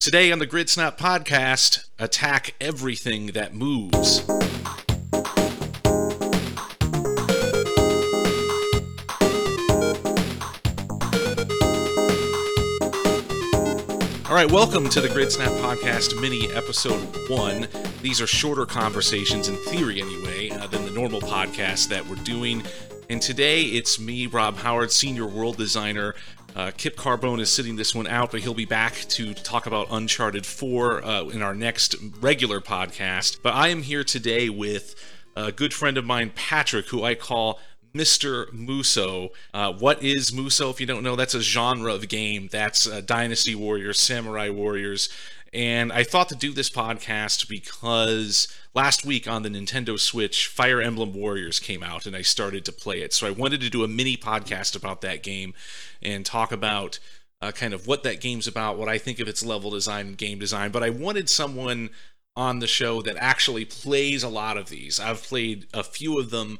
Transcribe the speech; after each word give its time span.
Today 0.00 0.32
on 0.32 0.38
the 0.38 0.46
Grid 0.46 0.70
Snap 0.70 0.96
podcast, 0.96 1.86
attack 1.98 2.54
everything 2.58 3.26
that 3.32 3.52
moves. 3.52 4.26
All 14.26 14.34
right, 14.34 14.50
welcome 14.50 14.88
to 14.88 15.02
the 15.02 15.10
Grid 15.12 15.30
Snap 15.30 15.50
Podcast 15.50 16.18
mini 16.18 16.50
episode 16.52 17.02
one. 17.28 17.68
These 18.00 18.22
are 18.22 18.26
shorter 18.26 18.64
conversations, 18.64 19.48
in 19.48 19.56
theory 19.66 20.00
anyway, 20.00 20.48
uh, 20.48 20.66
than 20.68 20.86
the 20.86 20.92
normal 20.92 21.20
podcast 21.20 21.88
that 21.88 22.06
we're 22.06 22.16
doing. 22.24 22.62
And 23.10 23.20
today 23.20 23.62
it's 23.64 23.98
me, 23.98 24.28
Rob 24.28 24.56
Howard, 24.56 24.92
senior 24.92 25.26
world 25.26 25.56
designer. 25.56 26.14
Uh, 26.56 26.70
Kip 26.76 26.96
Carbone 26.96 27.40
is 27.40 27.50
sitting 27.50 27.76
this 27.76 27.94
one 27.94 28.06
out, 28.06 28.32
but 28.32 28.40
he'll 28.40 28.54
be 28.54 28.64
back 28.64 28.94
to 29.10 29.34
talk 29.34 29.66
about 29.66 29.86
Uncharted 29.90 30.44
4 30.44 31.04
uh, 31.04 31.24
in 31.26 31.42
our 31.42 31.54
next 31.54 31.94
regular 32.20 32.60
podcast. 32.60 33.38
But 33.42 33.54
I 33.54 33.68
am 33.68 33.82
here 33.82 34.04
today 34.04 34.48
with 34.48 34.94
a 35.36 35.52
good 35.52 35.72
friend 35.72 35.96
of 35.96 36.04
mine, 36.04 36.32
Patrick, 36.34 36.88
who 36.88 37.04
I 37.04 37.14
call 37.14 37.60
Mr. 37.94 38.46
Musou. 38.52 39.30
Uh, 39.54 39.72
what 39.72 40.02
is 40.02 40.30
Musou? 40.32 40.70
If 40.70 40.80
you 40.80 40.86
don't 40.86 41.02
know, 41.02 41.16
that's 41.16 41.34
a 41.34 41.40
genre 41.40 41.94
of 41.94 42.08
game. 42.08 42.48
That's 42.50 42.86
uh, 42.86 43.00
Dynasty 43.00 43.54
Warriors, 43.54 43.98
Samurai 43.98 44.48
Warriors. 44.50 45.08
And 45.52 45.92
I 45.92 46.04
thought 46.04 46.28
to 46.28 46.36
do 46.36 46.52
this 46.52 46.70
podcast 46.70 47.48
because 47.48 48.46
last 48.72 49.04
week 49.04 49.26
on 49.26 49.42
the 49.42 49.48
Nintendo 49.48 49.98
Switch, 49.98 50.46
Fire 50.46 50.80
Emblem 50.80 51.12
Warriors 51.12 51.58
came 51.58 51.82
out 51.82 52.06
and 52.06 52.14
I 52.14 52.22
started 52.22 52.64
to 52.66 52.72
play 52.72 53.00
it. 53.00 53.12
So 53.12 53.26
I 53.26 53.32
wanted 53.32 53.60
to 53.62 53.70
do 53.70 53.82
a 53.82 53.88
mini 53.88 54.16
podcast 54.16 54.76
about 54.76 55.00
that 55.00 55.22
game 55.22 55.54
and 56.00 56.24
talk 56.24 56.52
about 56.52 57.00
uh, 57.42 57.50
kind 57.50 57.74
of 57.74 57.86
what 57.86 58.04
that 58.04 58.20
game's 58.20 58.46
about, 58.46 58.78
what 58.78 58.88
I 58.88 58.98
think 58.98 59.18
of 59.18 59.26
its 59.26 59.44
level 59.44 59.70
design 59.70 60.14
game 60.14 60.38
design. 60.38 60.70
But 60.70 60.84
I 60.84 60.90
wanted 60.90 61.28
someone 61.28 61.90
on 62.36 62.60
the 62.60 62.68
show 62.68 63.02
that 63.02 63.16
actually 63.16 63.64
plays 63.64 64.22
a 64.22 64.28
lot 64.28 64.56
of 64.56 64.68
these. 64.68 65.00
I've 65.00 65.22
played 65.22 65.66
a 65.74 65.82
few 65.82 66.18
of 66.18 66.30
them 66.30 66.58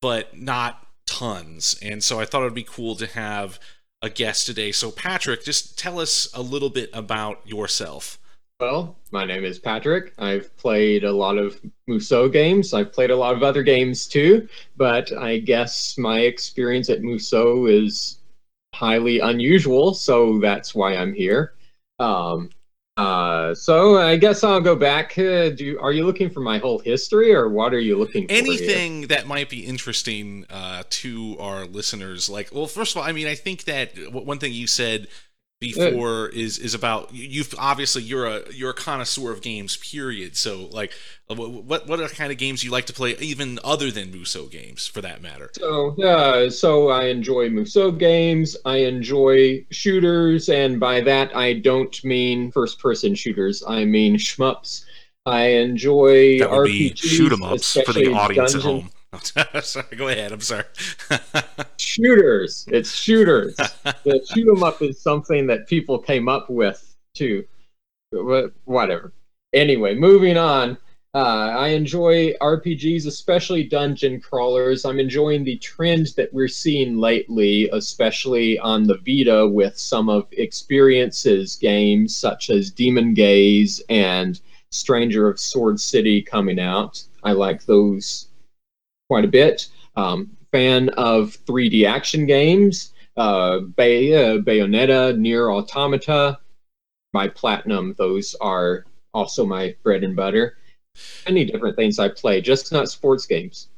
but 0.00 0.36
not 0.36 0.84
tons. 1.06 1.78
And 1.80 2.02
so 2.02 2.20
I 2.20 2.26
thought 2.26 2.42
it 2.42 2.46
would 2.46 2.54
be 2.54 2.64
cool 2.64 2.96
to 2.96 3.06
have 3.06 3.58
a 4.02 4.10
guest 4.10 4.46
today. 4.46 4.72
So, 4.72 4.90
Patrick, 4.90 5.44
just 5.44 5.78
tell 5.78 6.00
us 6.00 6.28
a 6.34 6.42
little 6.42 6.70
bit 6.70 6.90
about 6.92 7.46
yourself. 7.46 8.18
Well, 8.60 8.96
my 9.10 9.24
name 9.24 9.44
is 9.44 9.58
Patrick. 9.58 10.14
I've 10.18 10.56
played 10.56 11.04
a 11.04 11.12
lot 11.12 11.36
of 11.36 11.60
Musou 11.88 12.32
games. 12.32 12.72
I've 12.72 12.92
played 12.92 13.10
a 13.10 13.16
lot 13.16 13.34
of 13.34 13.42
other 13.42 13.62
games 13.62 14.06
too, 14.06 14.48
but 14.76 15.12
I 15.12 15.38
guess 15.38 15.98
my 15.98 16.20
experience 16.20 16.88
at 16.88 17.00
Musou 17.00 17.66
is 17.68 18.18
highly 18.74 19.18
unusual, 19.18 19.94
so 19.94 20.38
that's 20.38 20.74
why 20.74 20.96
I'm 20.96 21.12
here. 21.12 21.54
Um, 21.98 22.50
uh, 22.96 23.54
so 23.54 23.96
I 23.96 24.16
guess 24.16 24.44
I'll 24.44 24.60
go 24.60 24.76
back. 24.76 25.18
Uh, 25.18 25.48
do 25.50 25.78
are 25.80 25.92
you 25.92 26.04
looking 26.04 26.28
for 26.28 26.40
my 26.40 26.58
whole 26.58 26.78
history, 26.78 27.34
or 27.34 27.48
what 27.48 27.72
are 27.72 27.80
you 27.80 27.98
looking 27.98 28.28
for? 28.28 28.34
Anything 28.34 28.98
here? 28.98 29.08
that 29.08 29.26
might 29.26 29.48
be 29.48 29.64
interesting 29.64 30.44
uh, 30.50 30.82
to 30.90 31.36
our 31.38 31.64
listeners. 31.64 32.28
Like, 32.28 32.50
well, 32.52 32.66
first 32.66 32.94
of 32.94 33.00
all, 33.00 33.08
I 33.08 33.12
mean, 33.12 33.26
I 33.26 33.34
think 33.34 33.64
that 33.64 33.96
one 34.12 34.38
thing 34.38 34.52
you 34.52 34.66
said 34.66 35.08
before 35.62 36.28
is 36.28 36.58
is 36.58 36.74
about 36.74 37.14
you've 37.14 37.54
obviously 37.58 38.02
you're 38.02 38.26
a 38.26 38.42
you're 38.52 38.70
a 38.70 38.74
connoisseur 38.74 39.32
of 39.32 39.40
games 39.40 39.76
period. 39.78 40.36
So 40.36 40.68
like 40.72 40.92
uh, 41.30 41.34
what 41.36 41.86
what 41.88 42.00
are 42.00 42.08
the 42.08 42.14
kind 42.14 42.30
of 42.32 42.38
games 42.38 42.62
you 42.64 42.70
like 42.70 42.86
to 42.86 42.92
play 42.92 43.16
even 43.18 43.58
other 43.64 43.90
than 43.90 44.12
musou 44.12 44.50
games 44.50 44.86
for 44.86 45.00
that 45.00 45.22
matter? 45.22 45.50
So 45.54 45.94
yeah 45.96 46.48
so 46.48 46.88
i 46.90 47.04
enjoy 47.06 47.48
musou 47.48 47.96
games. 47.98 48.56
I 48.64 48.78
enjoy 48.78 49.64
shooters. 49.70 50.48
And 50.48 50.78
by 50.80 51.00
that 51.02 51.34
i 51.36 51.54
don't 51.54 52.02
mean 52.04 52.50
first 52.52 52.78
person 52.78 53.14
shooters. 53.14 53.62
I 53.66 53.84
mean 53.84 54.16
shmups. 54.16 54.84
I 55.24 55.44
enjoy 55.66 56.40
that 56.40 56.50
would 56.50 56.68
RPGs, 56.68 57.02
be 57.02 57.08
shoot 57.08 57.32
'em 57.32 57.42
ups 57.44 57.80
for 57.86 57.92
the 57.92 58.12
audience 58.12 58.52
dungeon. 58.52 58.70
at 58.70 58.82
home 58.82 58.90
sorry, 59.62 59.96
go 59.96 60.08
ahead. 60.08 60.32
I'm 60.32 60.40
sorry. 60.40 60.64
shooters. 61.76 62.64
It's 62.68 62.94
shooters. 62.94 63.56
the 64.04 64.26
shoot 64.32 64.48
'em 64.48 64.62
up 64.62 64.80
is 64.80 65.00
something 65.00 65.46
that 65.48 65.68
people 65.68 65.98
came 65.98 66.28
up 66.28 66.48
with 66.48 66.94
too. 67.14 67.44
Whatever. 68.64 69.12
Anyway, 69.52 69.94
moving 69.94 70.36
on. 70.36 70.78
Uh, 71.14 71.52
I 71.58 71.68
enjoy 71.68 72.32
RPGs, 72.40 73.06
especially 73.06 73.64
dungeon 73.64 74.18
crawlers. 74.18 74.86
I'm 74.86 74.98
enjoying 74.98 75.44
the 75.44 75.58
trend 75.58 76.08
that 76.16 76.32
we're 76.32 76.48
seeing 76.48 76.96
lately, 76.96 77.68
especially 77.70 78.58
on 78.58 78.84
the 78.84 78.96
Vita 78.96 79.46
with 79.46 79.76
some 79.76 80.08
of 80.08 80.26
Experience's 80.32 81.56
games, 81.56 82.16
such 82.16 82.48
as 82.48 82.70
Demon 82.70 83.12
Gaze 83.12 83.82
and 83.90 84.40
Stranger 84.70 85.28
of 85.28 85.38
Sword 85.38 85.78
City 85.78 86.22
coming 86.22 86.58
out. 86.58 87.04
I 87.22 87.32
like 87.32 87.66
those 87.66 88.28
quite 89.12 89.26
a 89.26 89.28
bit. 89.28 89.68
Um, 89.94 90.34
fan 90.52 90.88
of 90.96 91.36
3D 91.44 91.84
action 91.84 92.24
games, 92.24 92.94
uh, 93.18 93.58
Bay, 93.58 94.14
uh, 94.14 94.38
Bayonetta, 94.38 95.18
Nier 95.18 95.50
Automata, 95.50 96.38
my 97.12 97.28
platinum. 97.28 97.94
Those 97.98 98.34
are 98.40 98.86
also 99.12 99.44
my 99.44 99.76
bread 99.82 100.02
and 100.02 100.16
butter. 100.16 100.56
Many 101.26 101.44
different 101.44 101.76
things 101.76 101.98
I 101.98 102.08
play, 102.08 102.40
just 102.40 102.72
not 102.72 102.88
sports 102.88 103.26
games. 103.26 103.68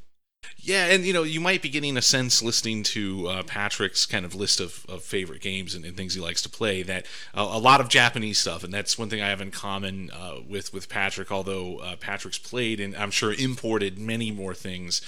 Yeah, 0.56 0.86
and 0.86 1.04
you 1.04 1.12
know, 1.12 1.22
you 1.22 1.40
might 1.40 1.62
be 1.62 1.68
getting 1.68 1.96
a 1.96 2.02
sense 2.02 2.42
listening 2.42 2.82
to 2.84 3.28
uh, 3.28 3.42
Patrick's 3.42 4.06
kind 4.06 4.24
of 4.24 4.34
list 4.34 4.60
of, 4.60 4.86
of 4.88 5.02
favorite 5.02 5.40
games 5.40 5.74
and, 5.74 5.84
and 5.84 5.96
things 5.96 6.14
he 6.14 6.20
likes 6.20 6.42
to 6.42 6.48
play 6.48 6.82
that 6.82 7.06
uh, 7.34 7.48
a 7.50 7.58
lot 7.58 7.80
of 7.80 7.88
Japanese 7.88 8.38
stuff, 8.38 8.64
and 8.64 8.72
that's 8.72 8.98
one 8.98 9.10
thing 9.10 9.20
I 9.20 9.28
have 9.28 9.40
in 9.40 9.50
common 9.50 10.10
uh, 10.10 10.36
with 10.48 10.72
with 10.72 10.88
Patrick. 10.88 11.30
Although 11.30 11.78
uh, 11.78 11.96
Patrick's 11.96 12.38
played 12.38 12.80
and 12.80 12.96
I'm 12.96 13.10
sure 13.10 13.32
imported 13.32 13.98
many 13.98 14.30
more 14.30 14.54
things 14.54 15.02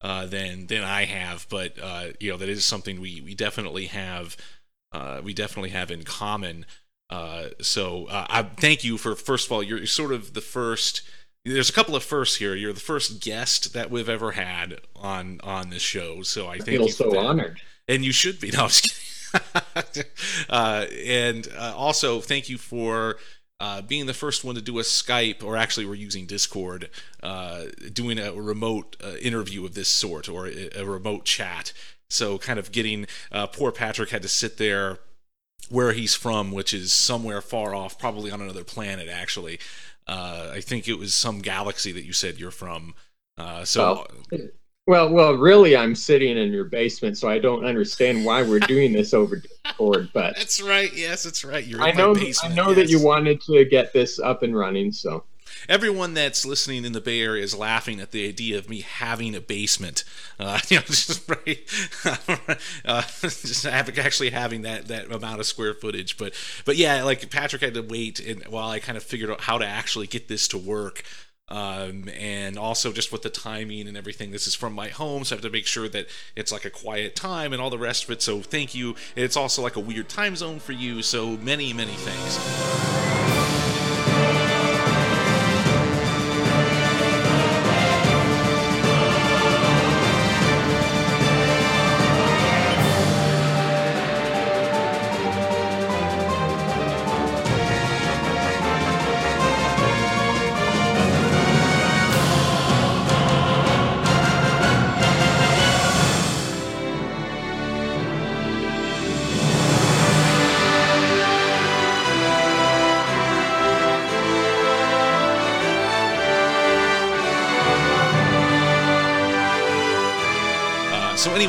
uh, 0.00 0.26
than 0.26 0.66
than 0.66 0.82
I 0.82 1.04
have, 1.04 1.46
but 1.48 1.78
uh, 1.80 2.08
you 2.18 2.30
know 2.30 2.36
that 2.38 2.48
is 2.48 2.64
something 2.64 3.00
we 3.00 3.20
we 3.20 3.34
definitely 3.34 3.86
have 3.86 4.36
we 5.22 5.34
definitely 5.34 5.70
have 5.70 5.90
in 5.90 6.04
common. 6.04 6.66
so 7.60 8.06
I 8.08 8.46
thank 8.56 8.84
you 8.84 8.96
for 8.96 9.14
first 9.14 9.46
of 9.46 9.52
all, 9.52 9.62
you're 9.62 9.86
sort 9.86 10.12
of 10.12 10.34
the 10.34 10.40
first 10.40 11.02
there's 11.44 11.68
a 11.68 11.72
couple 11.72 11.94
of 11.94 12.02
firsts 12.02 12.36
here. 12.36 12.54
You're 12.54 12.72
the 12.72 12.80
first 12.80 13.20
guest 13.20 13.74
that 13.74 13.90
we've 13.90 14.08
ever 14.08 14.32
had 14.32 14.80
on 14.96 15.40
on 15.42 15.70
this 15.70 15.82
show, 15.82 16.22
so 16.22 16.46
I, 16.46 16.54
I 16.54 16.58
thank 16.58 16.78
feel 16.78 16.88
so 16.88 17.10
that. 17.10 17.18
honored. 17.18 17.60
And 17.86 18.04
you 18.04 18.12
should 18.12 18.40
be. 18.40 18.50
No, 18.54 18.68
uh, 20.48 20.86
and 21.04 21.48
uh, 21.58 21.74
also 21.76 22.20
thank 22.20 22.48
you 22.48 22.56
for 22.56 23.16
uh, 23.58 23.82
being 23.82 24.06
the 24.06 24.14
first 24.14 24.44
one 24.44 24.54
to 24.54 24.60
do 24.60 24.78
a 24.78 24.82
Skype, 24.82 25.42
or 25.42 25.56
actually 25.56 25.86
we're 25.86 25.94
using 25.94 26.26
Discord, 26.26 26.88
uh, 27.22 27.64
doing 27.92 28.18
a 28.18 28.32
remote 28.32 28.96
uh, 29.02 29.16
interview 29.20 29.64
of 29.64 29.74
this 29.74 29.88
sort 29.88 30.28
or 30.28 30.46
a, 30.46 30.68
a, 30.76 30.84
remote 30.84 31.24
chat. 31.24 31.72
So 32.08 32.38
kind 32.38 32.58
of 32.58 32.70
getting 32.70 33.06
uh, 33.32 33.48
poor 33.48 33.72
Patrick 33.72 34.10
had 34.10 34.22
to 34.22 34.28
sit 34.28 34.58
there 34.58 34.98
where 35.68 35.92
he's 35.92 36.14
from, 36.14 36.52
which 36.52 36.72
is 36.72 36.92
somewhere 36.92 37.40
far 37.40 37.74
off, 37.74 37.98
probably 37.98 38.30
on 38.30 38.40
another 38.40 38.64
planet 38.64 39.08
actually. 39.08 39.58
Uh, 40.06 40.50
I 40.52 40.60
think 40.60 40.88
it 40.88 40.98
was 40.98 41.14
some 41.14 41.40
galaxy 41.40 41.92
that 41.92 42.04
you 42.04 42.12
said 42.12 42.38
you're 42.38 42.50
from. 42.50 42.94
Uh, 43.38 43.64
so. 43.64 44.06
Well, 44.30 44.48
well, 44.86 45.10
well, 45.10 45.32
really, 45.34 45.76
I'm 45.76 45.94
sitting 45.94 46.36
in 46.36 46.52
your 46.52 46.64
basement, 46.64 47.16
so 47.16 47.28
I 47.28 47.38
don't 47.38 47.64
understand 47.64 48.24
why 48.24 48.42
we're 48.42 48.58
doing 48.68 48.92
this 48.92 49.14
over 49.14 49.36
Discord. 49.36 50.10
But 50.12 50.36
that's 50.36 50.60
right. 50.60 50.92
Yes, 50.92 51.22
that's 51.22 51.42
right. 51.44 51.64
You're 51.64 51.80
I 51.80 51.92
know. 51.92 52.14
I 52.14 52.48
know 52.48 52.68
yes. 52.68 52.76
that 52.76 52.90
you 52.90 53.02
wanted 53.02 53.40
to 53.42 53.64
get 53.64 53.94
this 53.94 54.18
up 54.18 54.42
and 54.42 54.54
running, 54.54 54.92
so 54.92 55.24
everyone 55.68 56.14
that's 56.14 56.44
listening 56.44 56.84
in 56.84 56.92
the 56.92 57.00
Bay 57.00 57.20
Area 57.20 57.42
is 57.42 57.56
laughing 57.56 58.00
at 58.00 58.10
the 58.10 58.26
idea 58.26 58.58
of 58.58 58.68
me 58.68 58.80
having 58.80 59.34
a 59.34 59.40
basement. 59.40 60.04
Uh, 60.38 60.58
you 60.68 60.78
know, 60.78 60.82
just 60.82 61.28
right, 61.28 61.58
uh, 62.84 63.02
just 63.20 63.66
actually 63.66 64.30
having 64.30 64.62
that 64.62 64.88
that 64.88 65.10
amount 65.10 65.40
of 65.40 65.46
square 65.46 65.74
footage. 65.74 66.16
But 66.16 66.34
but 66.64 66.76
yeah, 66.76 67.02
like 67.02 67.30
Patrick 67.30 67.62
had 67.62 67.74
to 67.74 67.82
wait, 67.82 68.20
and 68.20 68.44
while 68.46 68.68
I 68.68 68.78
kind 68.78 68.96
of 68.96 69.02
figured 69.02 69.30
out 69.30 69.42
how 69.42 69.58
to 69.58 69.66
actually 69.66 70.06
get 70.06 70.28
this 70.28 70.48
to 70.48 70.58
work. 70.58 71.04
Um, 71.48 72.08
and 72.18 72.56
also 72.56 72.90
just 72.90 73.12
with 73.12 73.20
the 73.20 73.28
timing 73.28 73.86
and 73.86 73.98
everything. 73.98 74.30
This 74.30 74.46
is 74.46 74.54
from 74.54 74.72
my 74.72 74.88
home, 74.88 75.24
so 75.24 75.34
I 75.34 75.36
have 75.36 75.42
to 75.42 75.50
make 75.50 75.66
sure 75.66 75.90
that 75.90 76.06
it's 76.34 76.50
like 76.50 76.64
a 76.64 76.70
quiet 76.70 77.14
time 77.14 77.52
and 77.52 77.60
all 77.60 77.68
the 77.68 77.76
rest 77.76 78.04
of 78.04 78.10
it. 78.10 78.22
So 78.22 78.40
thank 78.40 78.74
you. 78.74 78.94
It's 79.14 79.36
also 79.36 79.60
like 79.60 79.76
a 79.76 79.80
weird 79.80 80.08
time 80.08 80.36
zone 80.36 80.58
for 80.58 80.72
you. 80.72 81.02
So 81.02 81.36
many, 81.36 81.74
many 81.74 81.92
thanks. 81.92 83.73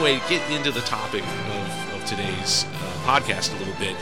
Anyway, 0.05 0.23
get 0.29 0.51
into 0.51 0.71
the 0.71 0.81
topic 0.81 1.23
of, 1.23 1.93
of 1.95 2.05
today's 2.05 2.65
uh, 2.65 2.93
podcast 3.05 3.55
a 3.55 3.59
little 3.59 3.73
bit. 3.79 3.95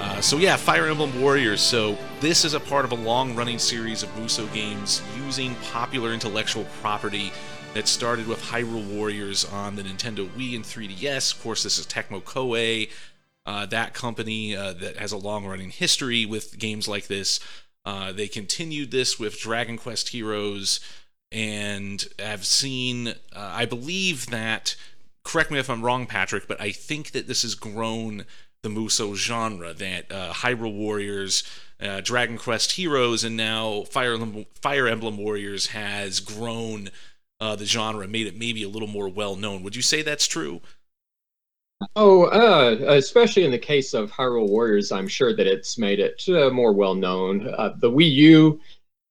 Uh, 0.00 0.20
so 0.20 0.36
yeah, 0.36 0.56
Fire 0.56 0.86
Emblem 0.86 1.20
Warriors. 1.20 1.60
So 1.60 1.98
this 2.20 2.44
is 2.44 2.54
a 2.54 2.60
part 2.60 2.84
of 2.84 2.92
a 2.92 2.94
long-running 2.94 3.58
series 3.58 4.04
of 4.04 4.08
Musou 4.10 4.52
games 4.54 5.02
using 5.16 5.56
popular 5.72 6.12
intellectual 6.12 6.64
property 6.80 7.32
that 7.74 7.88
started 7.88 8.28
with 8.28 8.40
Hyrule 8.40 8.86
Warriors 8.94 9.44
on 9.46 9.74
the 9.74 9.82
Nintendo 9.82 10.28
Wii 10.30 10.54
and 10.54 10.64
3DS. 10.64 11.34
Of 11.34 11.42
course, 11.42 11.64
this 11.64 11.78
is 11.78 11.86
Tecmo 11.86 12.22
Koei, 12.22 12.90
uh, 13.44 13.66
that 13.66 13.94
company 13.94 14.54
uh, 14.54 14.74
that 14.74 14.96
has 14.98 15.10
a 15.10 15.16
long-running 15.16 15.70
history 15.70 16.24
with 16.24 16.58
games 16.58 16.86
like 16.86 17.08
this. 17.08 17.40
Uh, 17.84 18.12
they 18.12 18.28
continued 18.28 18.92
this 18.92 19.18
with 19.18 19.40
Dragon 19.40 19.76
Quest 19.76 20.10
Heroes, 20.10 20.78
and 21.32 22.06
have 22.18 22.46
seen. 22.46 23.08
Uh, 23.08 23.14
I 23.34 23.64
believe 23.64 24.26
that. 24.26 24.76
Correct 25.28 25.50
me 25.50 25.58
if 25.58 25.68
I'm 25.68 25.82
wrong, 25.82 26.06
Patrick, 26.06 26.48
but 26.48 26.58
I 26.58 26.70
think 26.70 27.10
that 27.10 27.28
this 27.28 27.42
has 27.42 27.54
grown 27.54 28.24
the 28.62 28.70
Musou 28.70 29.14
genre. 29.14 29.74
That 29.74 30.10
uh, 30.10 30.32
Hyrule 30.32 30.72
Warriors, 30.72 31.44
uh, 31.78 32.00
Dragon 32.00 32.38
Quest 32.38 32.72
Heroes, 32.72 33.24
and 33.24 33.36
now 33.36 33.82
Fire 33.82 34.14
Emblem, 34.14 34.46
Fire 34.62 34.88
Emblem 34.88 35.18
Warriors 35.18 35.66
has 35.66 36.20
grown 36.20 36.88
uh, 37.42 37.56
the 37.56 37.66
genre, 37.66 38.08
made 38.08 38.26
it 38.26 38.38
maybe 38.38 38.62
a 38.62 38.70
little 38.70 38.88
more 38.88 39.06
well 39.06 39.36
known. 39.36 39.62
Would 39.64 39.76
you 39.76 39.82
say 39.82 40.00
that's 40.00 40.26
true? 40.26 40.62
Oh, 41.94 42.24
uh, 42.24 42.94
especially 42.94 43.44
in 43.44 43.50
the 43.50 43.58
case 43.58 43.92
of 43.92 44.10
Hyrule 44.10 44.48
Warriors, 44.48 44.90
I'm 44.90 45.08
sure 45.08 45.36
that 45.36 45.46
it's 45.46 45.76
made 45.76 46.00
it 46.00 46.24
uh, 46.30 46.48
more 46.48 46.72
well 46.72 46.94
known. 46.94 47.46
Uh, 47.48 47.74
the 47.76 47.90
Wii 47.90 48.10
U 48.12 48.60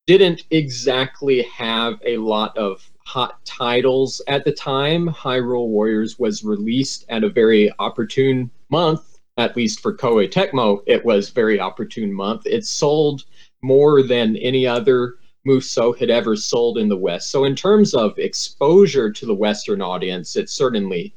didn't 0.08 0.46
exactly 0.50 1.44
have 1.44 2.02
a 2.04 2.18
lot 2.18 2.58
of 2.58 2.90
hot 3.07 3.44
titles 3.45 4.21
at 4.27 4.44
the 4.44 4.51
time. 4.51 5.07
Hyrule 5.07 5.68
Warriors 5.68 6.19
was 6.19 6.44
released 6.44 7.06
at 7.09 7.24
a 7.24 7.30
very 7.30 7.71
opportune 7.80 8.51
month 8.69 9.18
at 9.38 9.56
least 9.56 9.81
for 9.81 9.95
Koei 9.95 10.30
Tecmo, 10.30 10.81
it 10.88 11.06
was 11.06 11.30
very 11.30 11.59
opportune 11.59 12.12
month. 12.12 12.45
It 12.45 12.65
sold 12.65 13.25
more 13.62 14.01
than 14.01 14.36
any 14.38 14.65
other 14.65 15.15
Musou 15.48 15.98
had 15.98 16.09
ever 16.09 16.36
sold 16.36 16.77
in 16.77 16.89
the 16.89 16.98
West. 16.98 17.30
So 17.30 17.45
in 17.45 17.56
terms 17.56 17.94
of 17.94 18.18
exposure 18.18 19.12
to 19.12 19.25
the 19.25 19.33
Western 19.33 19.81
audience, 19.81 20.36
it 20.36 20.50
certainly 20.50 21.13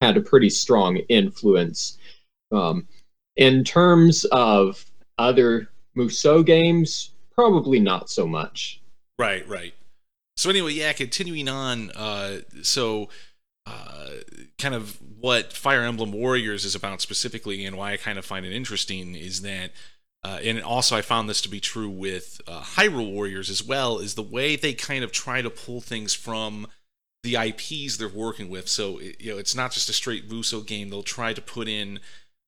had 0.00 0.16
a 0.16 0.22
pretty 0.22 0.48
strong 0.48 0.96
influence. 1.08 1.98
Um, 2.52 2.86
in 3.36 3.64
terms 3.64 4.24
of 4.26 4.84
other 5.18 5.68
Musou 5.96 6.46
games, 6.46 7.10
probably 7.34 7.80
not 7.80 8.08
so 8.08 8.26
much. 8.26 8.80
Right, 9.18 9.46
right. 9.48 9.74
So 10.42 10.50
anyway, 10.50 10.72
yeah, 10.72 10.92
continuing 10.92 11.48
on. 11.48 11.92
Uh, 11.92 12.38
so 12.62 13.08
uh, 13.64 14.08
kind 14.58 14.74
of 14.74 14.98
what 15.20 15.52
Fire 15.52 15.82
Emblem 15.82 16.10
Warriors 16.10 16.64
is 16.64 16.74
about 16.74 17.00
specifically, 17.00 17.64
and 17.64 17.76
why 17.76 17.92
I 17.92 17.96
kind 17.96 18.18
of 18.18 18.24
find 18.24 18.44
it 18.44 18.52
interesting 18.52 19.14
is 19.14 19.42
that, 19.42 19.70
uh, 20.24 20.40
and 20.42 20.60
also 20.60 20.96
I 20.96 21.02
found 21.02 21.28
this 21.28 21.42
to 21.42 21.48
be 21.48 21.60
true 21.60 21.88
with 21.88 22.40
uh, 22.48 22.60
Hyrule 22.60 23.12
Warriors 23.12 23.50
as 23.50 23.62
well, 23.62 24.00
is 24.00 24.16
the 24.16 24.22
way 24.22 24.56
they 24.56 24.74
kind 24.74 25.04
of 25.04 25.12
try 25.12 25.42
to 25.42 25.48
pull 25.48 25.80
things 25.80 26.12
from 26.12 26.66
the 27.22 27.36
IPs 27.36 27.98
they're 27.98 28.08
working 28.08 28.48
with. 28.48 28.66
So 28.68 28.98
you 28.98 29.34
know, 29.34 29.38
it's 29.38 29.54
not 29.54 29.70
just 29.70 29.88
a 29.90 29.92
straight 29.92 30.28
Musou 30.28 30.66
game. 30.66 30.90
They'll 30.90 31.04
try 31.04 31.32
to 31.34 31.40
put 31.40 31.68
in 31.68 32.00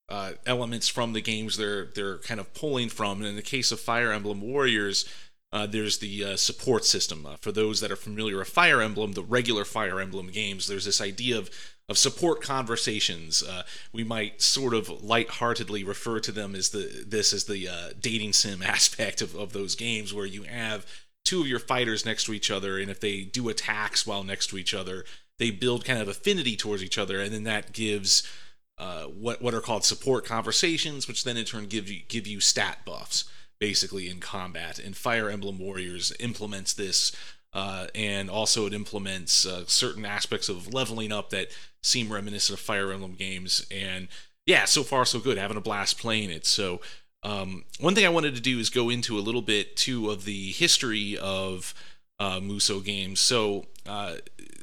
uh, 0.08 0.32
elements 0.46 0.88
from 0.88 1.12
the 1.12 1.20
games 1.20 1.56
they're 1.56 1.84
they're 1.94 2.18
kind 2.18 2.40
of 2.40 2.52
pulling 2.54 2.88
from. 2.88 3.18
And 3.18 3.28
in 3.28 3.36
the 3.36 3.42
case 3.42 3.70
of 3.70 3.78
Fire 3.78 4.10
Emblem 4.10 4.40
Warriors, 4.40 5.08
uh, 5.54 5.66
there's 5.66 5.98
the 5.98 6.24
uh, 6.24 6.36
support 6.36 6.84
system. 6.84 7.24
Uh, 7.24 7.36
for 7.36 7.52
those 7.52 7.80
that 7.80 7.92
are 7.92 7.96
familiar 7.96 8.38
with 8.38 8.48
Fire 8.48 8.82
Emblem, 8.82 9.12
the 9.12 9.22
regular 9.22 9.64
Fire 9.64 10.00
Emblem 10.00 10.26
games, 10.26 10.66
there's 10.66 10.84
this 10.84 11.00
idea 11.00 11.38
of 11.38 11.48
of 11.88 11.96
support 11.96 12.42
conversations. 12.42 13.42
Uh, 13.42 13.62
we 13.92 14.02
might 14.02 14.40
sort 14.40 14.72
of 14.74 15.04
lightheartedly 15.04 15.84
refer 15.84 16.18
to 16.18 16.32
them 16.32 16.56
as 16.56 16.70
the 16.70 17.04
this 17.06 17.32
as 17.32 17.44
the 17.44 17.68
uh, 17.68 17.90
dating 18.00 18.32
sim 18.32 18.62
aspect 18.66 19.22
of, 19.22 19.36
of 19.36 19.52
those 19.52 19.76
games, 19.76 20.12
where 20.12 20.26
you 20.26 20.42
have 20.42 20.84
two 21.24 21.42
of 21.42 21.46
your 21.46 21.60
fighters 21.60 22.04
next 22.04 22.24
to 22.24 22.32
each 22.32 22.50
other, 22.50 22.76
and 22.76 22.90
if 22.90 22.98
they 22.98 23.22
do 23.22 23.48
attacks 23.48 24.04
while 24.04 24.24
next 24.24 24.48
to 24.48 24.58
each 24.58 24.74
other, 24.74 25.04
they 25.38 25.52
build 25.52 25.84
kind 25.84 26.00
of 26.00 26.08
affinity 26.08 26.56
towards 26.56 26.82
each 26.82 26.98
other, 26.98 27.20
and 27.20 27.32
then 27.32 27.44
that 27.44 27.72
gives 27.72 28.28
uh, 28.76 29.04
what 29.04 29.40
what 29.40 29.54
are 29.54 29.60
called 29.60 29.84
support 29.84 30.24
conversations, 30.24 31.06
which 31.06 31.22
then 31.22 31.36
in 31.36 31.44
turn 31.44 31.66
give 31.66 31.88
you 31.88 32.00
give 32.08 32.26
you 32.26 32.40
stat 32.40 32.78
buffs 32.84 33.24
basically 33.64 34.10
in 34.10 34.20
combat. 34.20 34.78
And 34.78 34.94
Fire 34.94 35.30
Emblem 35.30 35.58
Warriors 35.58 36.12
implements 36.20 36.74
this, 36.74 37.12
uh, 37.54 37.86
and 37.94 38.28
also 38.28 38.66
it 38.66 38.74
implements 38.74 39.46
uh, 39.46 39.64
certain 39.66 40.04
aspects 40.04 40.50
of 40.50 40.74
leveling 40.74 41.10
up 41.10 41.30
that 41.30 41.48
seem 41.82 42.12
reminiscent 42.12 42.58
of 42.58 42.62
Fire 42.62 42.92
Emblem 42.92 43.14
games. 43.14 43.66
And 43.70 44.08
yeah, 44.44 44.66
so 44.66 44.82
far 44.82 45.06
so 45.06 45.18
good. 45.18 45.38
Having 45.38 45.56
a 45.56 45.62
blast 45.62 45.98
playing 45.98 46.28
it. 46.28 46.44
So 46.44 46.82
um, 47.22 47.64
one 47.80 47.94
thing 47.94 48.04
I 48.04 48.10
wanted 48.10 48.34
to 48.34 48.42
do 48.42 48.58
is 48.58 48.68
go 48.68 48.90
into 48.90 49.18
a 49.18 49.24
little 49.24 49.40
bit 49.40 49.76
too 49.76 50.10
of 50.10 50.26
the 50.26 50.52
history 50.52 51.16
of 51.16 51.72
uh, 52.20 52.40
Musou 52.40 52.84
games. 52.84 53.18
So 53.18 53.64
uh, 53.86 54.16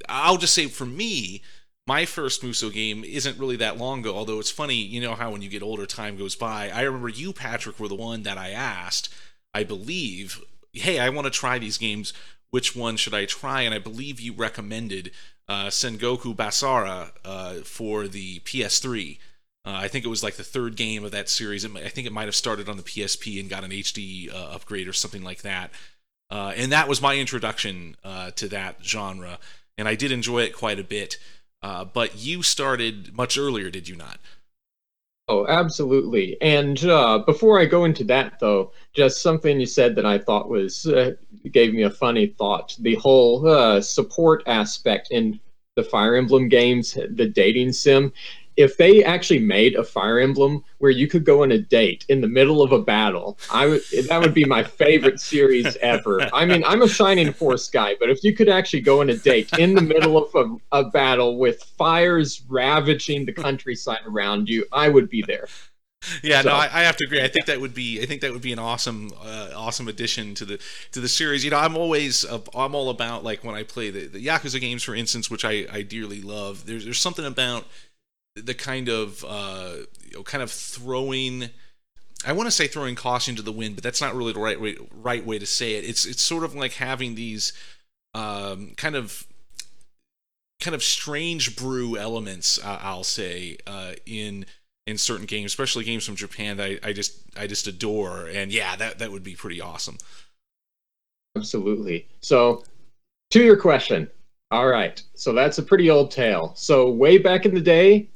I'll 0.09 0.38
just 0.38 0.54
say 0.54 0.68
for 0.68 0.86
me 0.86 1.42
my 1.88 2.06
first 2.06 2.42
Musou 2.42 2.72
game 2.72 3.04
isn't 3.04 3.39
really 3.39 3.56
that 3.57 3.78
long 3.78 4.00
ago, 4.00 4.16
although 4.16 4.39
it's 4.39 4.51
funny, 4.51 4.75
you 4.75 5.01
know 5.01 5.16
how 5.16 5.31
when 5.31 5.42
you 5.42 5.50
get 5.50 5.63
older, 5.63 5.86
time 5.86 6.18
goes 6.18 6.36
by. 6.36 6.69
I 6.69 6.81
remember 6.81 7.10
you, 7.10 7.33
Patrick, 7.33 7.80
were 7.80 7.88
the 7.88 7.95
one 7.95 8.24
that 8.24 8.38
I 8.38 8.50
asked, 8.50 9.13
I 9.54 9.63
believe, 9.63 10.42
hey, 10.74 11.00
I 11.00 11.10
want 11.10 11.25
to 11.25 11.31
try 11.31 11.60
these 11.60 11.78
games. 11.78 12.13
Which 12.51 12.75
one 12.75 12.98
should 12.98 13.13
I 13.13 13.25
try? 13.25 13.62
And 13.62 13.74
I 13.74 13.80
believe 13.80 14.19
you 14.19 14.33
recommended 14.33 15.12
uh, 15.48 15.68
Sengoku 15.68 16.36
Basara 16.36 17.12
uh, 17.25 17.54
for 17.63 18.07
the 18.07 18.39
PS3. 18.39 19.18
Uh, 19.63 19.72
I 19.74 19.88
think 19.88 20.06
it 20.06 20.10
was 20.10 20.24
like 20.24 20.36
the 20.36 20.44
third 20.44 20.75
game 20.75 21.04
of 21.04 21.12
that 21.12 21.30
series. 21.30 21.66
I 21.66 21.89
think 21.89 22.07
it 22.07 22.13
might 22.13 22.25
have 22.25 22.36
started 22.36 22.68
on 22.68 22.78
the 22.78 22.83
PSP 22.83 23.39
and 23.39 23.50
got 23.50 23.63
an 23.63 23.72
HD 23.72 24.33
uh, 24.33 24.56
upgrade 24.56 24.88
or 24.88 24.94
something 24.94 25.24
like 25.24 25.42
that. 25.44 25.72
Uh, 26.31 26.54
and 26.56 26.72
that 26.72 26.88
was 26.88 27.01
my 27.01 27.18
introduction 27.18 27.95
uh, 28.04 28.31
to 28.31 28.48
that 28.48 28.78
genre, 28.81 29.38
and 29.78 29.88
I 29.88 29.95
did 29.95 30.13
enjoy 30.13 30.44
it 30.44 30.56
quite 30.56 30.80
a 30.80 30.83
bit. 30.83 31.18
Uh, 31.63 31.86
but 31.86 32.18
you 32.18 32.42
started 32.42 33.16
much 33.16 33.38
earlier, 33.38 33.69
did 33.69 33.88
you 33.88 33.96
not? 33.96 34.19
Oh, 35.28 35.46
absolutely. 35.48 36.42
And 36.42 36.84
uh, 36.84 37.19
before 37.19 37.60
I 37.60 37.66
go 37.66 37.86
into 37.86 38.04
that, 38.06 38.40
though, 38.40 38.72
just 38.94 39.22
something 39.22 39.60
you 39.60 39.66
said 39.66 39.96
that 39.96 40.06
I 40.06 40.18
thought 40.18 40.50
was 40.50 40.88
uh, 40.88 41.12
gave 41.52 41.74
me 41.74 41.83
a 41.83 41.90
funny 41.90 42.28
thought. 42.28 42.76
The 42.80 42.95
whole 42.95 43.47
uh, 43.47 43.80
support 43.80 44.44
aspect 44.47 45.09
in 45.12 45.40
the 45.76 45.83
Fire 45.83 46.16
Emblem 46.16 46.50
games, 46.50 46.97
the 47.12 47.28
dating 47.28 47.71
sim 47.71 48.12
if 48.58 48.78
they 48.78 49.04
actually 49.04 49.40
made 49.40 49.76
a 49.76 49.84
Fire 49.84 50.20
Emblem 50.20 50.64
where 50.80 50.92
you 50.92 51.08
could 51.08 51.26
go 51.26 51.44
on 51.44 51.52
a 51.52 51.58
date 51.58 52.06
in 52.10 52.22
the 52.22 52.28
middle 52.28 52.62
of 52.62 52.72
a 52.72 52.80
battle, 52.80 53.38
I 53.52 53.68
would 53.68 53.81
that 54.08 54.20
would 54.20 54.34
be 54.34 54.46
my 54.46 54.64
favorite 54.64 55.20
series 55.20 55.76
ever. 55.78 56.22
I 56.34 56.46
mean, 56.46 56.64
I'm 56.66 56.81
a 56.81 56.88
Shining 56.88 57.34
Force 57.34 57.70
guy, 57.70 57.96
but 58.00 58.10
if 58.10 58.24
you 58.24 58.36
could 58.36 58.50
actually 58.50 58.81
go 58.81 59.02
on 59.02 59.10
a 59.10 59.18
date 59.18 59.52
in 59.58 59.76
the 59.76 59.81
middle 59.81 60.18
of 60.18 60.36
a, 60.36 60.78
a 60.78 60.90
battle 60.90 61.38
with 61.38 61.64
fires 61.64 62.42
ravaging 62.50 63.26
the 63.26 63.34
countryside 63.34 64.02
around 64.06 64.50
you, 64.50 64.66
I 64.72 64.90
would 64.90 65.10
be 65.10 65.22
there. 65.22 65.48
Yeah, 66.24 66.42
so. 66.42 66.50
no, 66.50 66.56
I, 66.56 66.64
I, 66.66 66.81
have 66.81 66.98
to 66.98 67.06
agree. 67.06 67.22
I 67.22 67.28
think 67.28 67.46
that 67.46 67.62
would 67.62 67.76
be, 67.76 68.02
I 68.02 68.08
think 68.08 68.22
that 68.22 68.31
would 68.31 68.42
be 68.42 68.52
an 68.52 68.58
awesome, 68.58 69.12
uh, 69.24 69.50
awesome 69.56 69.88
addition 69.88 70.34
to 70.36 70.46
the 70.46 70.60
to 70.94 71.00
the 71.00 71.08
series. 71.08 71.46
You 71.46 71.52
know, 71.52 71.60
I'm 71.60 71.78
always, 71.78 72.26
uh, 72.26 72.40
I'm 72.56 72.74
all 72.74 72.90
about 72.90 73.24
like 73.24 73.44
when 73.44 73.54
I 73.54 73.62
play 73.62 73.92
the, 73.92 74.08
the 74.08 74.26
Yakuza 74.26 74.60
games, 74.60 74.81
for 74.81 74.96
instance, 74.96 75.30
which 75.30 75.46
I, 75.46 75.68
I 75.72 75.84
dearly 75.84 76.22
love. 76.22 76.66
There's 76.66 76.86
there's 76.86 77.00
something 77.00 77.26
about 77.26 77.66
the 78.35 78.54
kind 78.54 78.90
of 78.90 79.26
uh, 79.28 79.73
you 80.09 80.18
know, 80.18 80.23
kind 80.23 80.44
of 80.44 80.52
throwing. 80.52 81.50
I 82.26 82.33
want 82.33 82.47
to 82.47 82.52
say 82.52 82.68
throwing 82.68 82.95
caution 82.95 83.35
to 83.35 83.42
the 83.42 83.52
wind, 83.52 83.76
but 83.76 83.83
that's 83.83 84.02
not 84.02 84.16
really 84.16 84.33
the 84.33 84.40
right 84.40 84.59
way 84.59 84.78
right 84.92 85.26
way 85.26 85.40
to 85.40 85.45
say 85.45 85.73
it. 85.73 85.83
It's 85.83 86.06
it's 86.06 86.21
sort 86.21 86.44
of 86.44 86.54
like 86.56 86.73
having 86.73 87.16
these 87.16 87.54
um, 88.14 88.73
kind 88.78 88.95
of 88.95 89.26
kind 90.59 90.76
of 90.76 90.83
strange 90.83 91.56
brew 91.56 91.97
elements. 91.97 92.59
Uh, 92.64 92.80
I'll 92.81 93.04
say 93.04 93.57
uh, 93.66 93.94
in 94.06 94.45
in 94.88 94.97
certain 94.97 95.26
games, 95.26 95.52
especially 95.52 95.83
games 95.83 96.06
from 96.06 96.16
Japan. 96.16 96.57
That 96.57 96.80
I, 96.83 96.90
I 96.90 96.94
just 96.94 97.21
I 97.38 97.47
just 97.47 97.68
adore, 97.68 98.28
and 98.28 98.52
yeah, 98.52 98.76
that 98.76 99.00
that 99.00 99.11
would 99.11 99.23
be 99.23 99.35
pretty 99.35 99.59
awesome. 99.59 99.97
Absolutely. 101.35 102.07
So, 102.19 102.64
to 103.31 103.42
your 103.42 103.56
question, 103.56 104.09
all 104.52 104.68
right. 104.68 105.02
So 105.16 105.31
that's 105.33 105.57
a 105.57 105.64
pretty 105.64 105.90
old 105.90 106.11
tale. 106.11 106.54
So 106.56 106.90
way 106.90 107.18
back 107.18 107.45
in 107.45 107.56
the 107.56 107.61
day, 107.61 108.09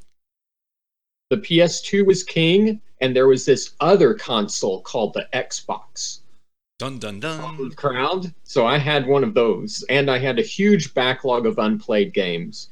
the 1.30 1.38
PS2 1.38 2.06
was 2.06 2.24
king, 2.24 2.82
and 3.02 3.16
there 3.16 3.28
was 3.28 3.46
this 3.46 3.74
other 3.80 4.14
console 4.14 4.82
called 4.82 5.14
the 5.14 5.28
Xbox. 5.34 6.20
Dun 6.78 7.00
dun 7.00 7.20
dun. 7.20 7.72
Crowned. 7.72 8.34
So 8.44 8.66
I 8.66 8.78
had 8.78 9.08
one 9.08 9.24
of 9.24 9.34
those, 9.34 9.84
and 9.90 10.12
I 10.12 10.20
had 10.20 10.40
a 10.40 10.44
huge 10.44 10.94
backlog 10.94 11.46
of 11.46 11.58
unplayed 11.58 12.14
games. 12.14 12.70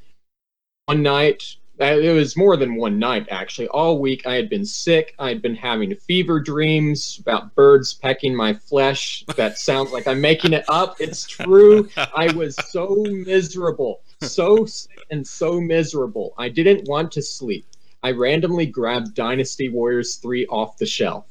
One 0.86 1.02
night, 1.02 1.56
uh, 1.80 1.86
it 1.86 2.14
was 2.14 2.38
more 2.38 2.56
than 2.58 2.76
one 2.76 3.00
night 3.00 3.28
actually. 3.32 3.68
All 3.70 4.00
week 4.00 4.28
I 4.28 4.36
had 4.36 4.50
been 4.50 4.66
sick. 4.66 5.16
I 5.18 5.30
had 5.30 5.42
been 5.42 5.56
having 5.56 5.96
fever 5.96 6.40
dreams 6.40 7.18
about 7.20 7.56
birds 7.56 7.94
pecking 7.94 8.36
my 8.36 8.54
flesh. 8.54 9.24
That 9.38 9.58
sounds 9.70 9.92
like 9.92 10.08
I'm 10.08 10.22
making 10.22 10.54
it 10.54 10.66
up. 10.68 10.98
It's 11.00 11.26
true. 11.26 11.90
I 11.98 12.32
was 12.34 12.56
so 12.70 13.04
miserable. 13.10 14.02
so 14.22 14.66
sick 14.66 15.00
and 15.10 15.26
so 15.26 15.60
miserable. 15.60 16.34
I 16.38 16.50
didn't 16.50 16.88
want 16.88 17.12
to 17.14 17.22
sleep. 17.22 17.66
I 18.04 18.12
randomly 18.12 18.66
grabbed 18.66 19.16
Dynasty 19.16 19.70
Warriors 19.70 20.18
3 20.18 20.46
off 20.48 20.78
the 20.78 20.86
shelf. 20.86 21.26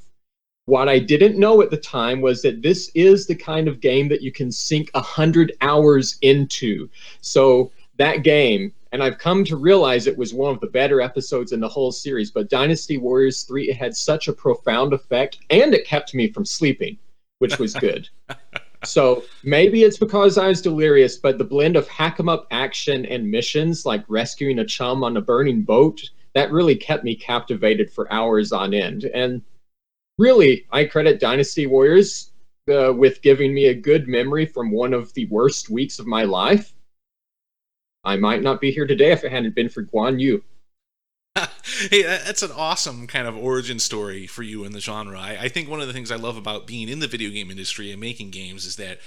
What 0.65 0.89
I 0.89 0.99
didn't 0.99 1.39
know 1.39 1.61
at 1.61 1.71
the 1.71 1.77
time 1.77 2.23
was 2.23 2.41
that 2.43 2.63
this 2.63 2.91
is 2.95 3.27
the 3.27 3.35
kind 3.35 3.69
of 3.69 3.81
game 3.81 4.09
that 4.09 4.23
you 4.23 4.33
can 4.33 4.51
sink 4.51 4.91
a 4.95 5.01
hundred 5.01 5.53
hours 5.61 6.17
into. 6.23 6.89
So 7.21 7.73
that 7.99 8.23
game, 8.23 8.73
and 8.93 9.03
I've 9.03 9.19
come 9.19 9.45
to 9.45 9.57
realize 9.57 10.07
it 10.07 10.17
was 10.17 10.33
one 10.33 10.55
of 10.55 10.61
the 10.61 10.69
better 10.69 11.03
episodes 11.03 11.53
in 11.53 11.61
the 11.61 11.69
whole 11.69 11.93
series, 11.93 12.31
but 12.31 12.49
Dynasty 12.49 12.97
Warriors 12.97 13.43
3 13.43 13.69
it 13.69 13.77
had 13.77 13.95
such 13.95 14.29
a 14.29 14.33
profound 14.33 14.95
effect 14.95 15.41
and 15.51 15.75
it 15.75 15.87
kept 15.87 16.15
me 16.15 16.33
from 16.33 16.47
sleeping, 16.47 16.97
which 17.39 17.59
was 17.59 17.75
good. 17.75 18.09
so 18.85 19.25
maybe 19.43 19.83
it's 19.83 19.99
because 19.99 20.39
I 20.39 20.49
was 20.49 20.63
delirious, 20.63 21.19
but 21.19 21.37
the 21.37 21.45
blend 21.45 21.77
of 21.77 21.87
hack 21.89 22.19
'em 22.19 22.31
up 22.31 22.47
action 22.51 23.05
and 23.05 23.31
missions 23.31 23.85
like 23.85 24.05
rescuing 24.09 24.61
a 24.61 24.65
chum 24.65 25.05
on 25.05 25.17
a 25.17 25.21
burning 25.21 25.63
boat, 25.63 26.01
that 26.35 26.51
really 26.51 26.77
kept 26.77 27.05
me 27.05 27.15
captivated 27.15 27.91
for 27.91 28.13
hours 28.13 28.53
on 28.53 28.75
end. 28.75 29.05
And 29.05 29.43
really, 30.19 30.67
I 30.71 30.85
credit 30.85 31.21
Dynasty 31.21 31.67
Warriors 31.67 32.33
uh, 32.73 32.93
with 32.93 33.23
giving 33.23 33.53
me 33.53 33.67
a 33.67 33.75
good 33.75 34.09
memory 34.09 34.47
from 34.47 34.71
one 34.71 34.95
of 34.95 35.13
the 35.15 35.27
worst 35.27 35.69
weeks 35.69 35.99
of 35.99 36.07
my 36.07 36.25
life. 36.25 36.73
I 38.05 38.17
might 38.17 38.43
not 38.43 38.61
be 38.61 38.73
here 38.73 38.87
today 38.87 39.13
if 39.13 39.25
it 39.25 39.33
hadn't 39.33 39.55
been 39.55 39.69
for 39.69 39.85
Guan 39.85 40.21
Yu. 40.21 40.43
hey, 41.91 42.03
that's 42.03 42.43
an 42.43 42.51
awesome 42.55 43.07
kind 43.07 43.27
of 43.27 43.37
origin 43.37 43.79
story 43.79 44.27
for 44.27 44.43
you 44.43 44.65
in 44.65 44.73
the 44.73 44.81
genre. 44.81 45.19
I, 45.19 45.39
I, 45.43 45.49
think 45.49 45.69
one 45.69 45.81
of 45.81 45.87
the 45.87 45.93
things 45.93 46.11
I 46.11 46.17
love 46.17 46.37
about 46.37 46.67
being 46.67 46.89
in 46.89 46.99
the 46.99 47.07
video 47.07 47.31
game 47.31 47.51
industry 47.51 47.91
and 47.91 48.01
making 48.01 48.31
games 48.31 48.67
is 48.67 48.77
that 48.77 48.99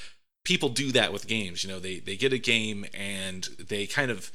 people 0.44 0.70
do 0.70 0.92
that 0.94 1.14
with 1.14 1.28
games. 1.28 1.64
You 1.64 1.70
know, 1.70 1.80
they 1.80 2.00
they 2.00 2.16
get 2.16 2.34
a 2.34 2.40
game 2.40 2.86
and 2.94 3.44
they 3.60 3.86
kind 3.86 4.10
of 4.10 4.32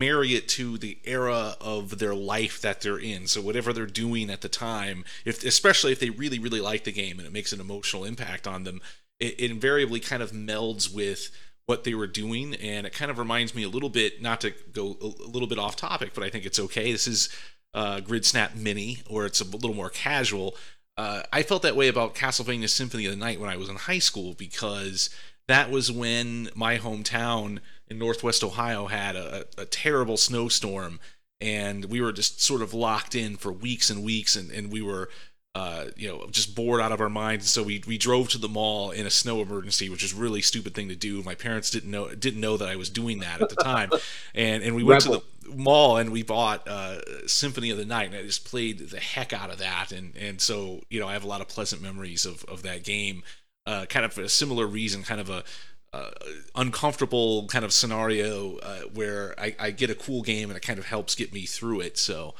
marry 0.00 0.34
it 0.34 0.48
to 0.48 0.78
the 0.78 0.98
era 1.04 1.56
of 1.60 1.98
their 1.98 2.14
life 2.14 2.60
that 2.60 2.80
they're 2.80 2.98
in. 2.98 3.26
So 3.26 3.40
whatever 3.40 3.72
they're 3.72 3.86
doing 3.86 4.30
at 4.30 4.42
the 4.42 4.48
time, 4.48 5.04
if 5.24 5.44
especially 5.44 5.92
if 5.92 6.00
they 6.00 6.10
really 6.10 6.38
really 6.38 6.60
like 6.60 6.84
the 6.84 6.92
game 6.92 7.18
and 7.18 7.26
it 7.26 7.32
makes 7.32 7.52
an 7.52 7.60
emotional 7.60 8.04
impact 8.04 8.46
on 8.46 8.64
them, 8.64 8.80
it, 9.18 9.40
it 9.40 9.50
invariably 9.50 10.00
kind 10.00 10.22
of 10.22 10.32
melds 10.32 10.92
with 10.92 11.30
what 11.66 11.84
they 11.84 11.94
were 11.94 12.06
doing. 12.06 12.54
And 12.54 12.86
it 12.86 12.92
kind 12.92 13.10
of 13.10 13.18
reminds 13.18 13.54
me 13.54 13.62
a 13.64 13.68
little 13.68 13.90
bit 13.90 14.22
not 14.22 14.40
to 14.42 14.52
go 14.72 14.96
a 15.00 15.28
little 15.28 15.48
bit 15.48 15.58
off 15.58 15.76
topic 15.76 16.14
but 16.14 16.22
i 16.22 16.30
think 16.30 16.46
it's 16.46 16.60
okay. 16.60 16.92
This 16.92 17.06
is 17.06 17.28
uh, 17.74 18.00
grid 18.00 18.24
snap 18.24 18.54
mini 18.54 18.98
or 19.08 19.26
it's 19.26 19.40
a 19.40 19.44
little 19.44 19.74
more 19.74 19.90
casual. 19.90 20.56
Uh, 20.96 21.22
i 21.32 21.42
felt 21.42 21.62
that 21.62 21.76
way 21.76 21.86
about 21.86 22.14
castlevania 22.14 22.68
symphony 22.68 23.06
of 23.06 23.12
the 23.12 23.16
night 23.16 23.38
when 23.38 23.48
i 23.48 23.56
was 23.56 23.68
in 23.68 23.76
high 23.76 24.00
school 24.00 24.34
because 24.34 25.10
that 25.48 25.70
was 25.70 25.90
when 25.90 26.50
my 26.54 26.78
hometown 26.78 27.58
in 27.88 27.98
Northwest 27.98 28.44
Ohio 28.44 28.86
had 28.86 29.16
a, 29.16 29.46
a 29.56 29.64
terrible 29.64 30.16
snowstorm, 30.16 31.00
and 31.40 31.86
we 31.86 32.00
were 32.00 32.12
just 32.12 32.40
sort 32.40 32.62
of 32.62 32.72
locked 32.72 33.14
in 33.14 33.36
for 33.36 33.50
weeks 33.50 33.90
and 33.90 34.04
weeks, 34.04 34.36
and, 34.36 34.50
and 34.50 34.70
we 34.72 34.80
were. 34.82 35.08
Uh, 35.54 35.86
you 35.96 36.06
know, 36.06 36.24
just 36.30 36.54
bored 36.54 36.80
out 36.80 36.92
of 36.92 37.00
our 37.00 37.08
minds. 37.08 37.50
So 37.50 37.64
we 37.64 37.82
we 37.84 37.98
drove 37.98 38.28
to 38.28 38.38
the 38.38 38.50
mall 38.50 38.92
in 38.92 39.06
a 39.06 39.10
snow 39.10 39.40
emergency, 39.40 39.88
which 39.88 40.04
is 40.04 40.14
really 40.14 40.40
stupid 40.40 40.72
thing 40.72 40.88
to 40.88 40.94
do. 40.94 41.20
My 41.24 41.34
parents 41.34 41.70
didn't 41.70 41.90
know 41.90 42.14
didn't 42.14 42.40
know 42.40 42.56
that 42.58 42.68
I 42.68 42.76
was 42.76 42.88
doing 42.90 43.18
that 43.20 43.40
at 43.40 43.48
the 43.48 43.56
time, 43.56 43.90
and 44.36 44.62
and 44.62 44.76
we 44.76 44.84
went 44.84 45.04
Rebel. 45.04 45.20
to 45.20 45.26
the 45.26 45.56
mall 45.56 45.96
and 45.96 46.10
we 46.10 46.22
bought 46.22 46.68
uh, 46.68 47.00
Symphony 47.26 47.70
of 47.70 47.78
the 47.78 47.86
Night, 47.86 48.10
and 48.10 48.16
I 48.16 48.22
just 48.22 48.44
played 48.44 48.90
the 48.90 49.00
heck 49.00 49.32
out 49.32 49.50
of 49.50 49.58
that. 49.58 49.90
And 49.90 50.14
and 50.16 50.40
so 50.40 50.82
you 50.90 51.00
know, 51.00 51.08
I 51.08 51.14
have 51.14 51.24
a 51.24 51.28
lot 51.28 51.40
of 51.40 51.48
pleasant 51.48 51.82
memories 51.82 52.24
of 52.24 52.44
of 52.44 52.62
that 52.62 52.84
game. 52.84 53.24
Uh, 53.68 53.84
kind 53.84 54.06
of 54.06 54.14
for 54.14 54.22
a 54.22 54.30
similar 54.30 54.66
reason, 54.66 55.02
kind 55.02 55.20
of 55.20 55.28
a 55.28 55.44
uh, 55.92 56.08
uncomfortable 56.54 57.46
kind 57.48 57.66
of 57.66 57.72
scenario 57.74 58.56
uh, 58.60 58.80
where 58.94 59.38
I, 59.38 59.54
I, 59.58 59.70
get 59.72 59.90
a 59.90 59.94
cool 59.94 60.22
game 60.22 60.48
and 60.48 60.56
it 60.56 60.62
kind 60.62 60.78
of 60.78 60.86
helps 60.86 61.14
get 61.14 61.34
me 61.34 61.42
through 61.42 61.80
it. 61.80 61.98
So, 61.98 62.34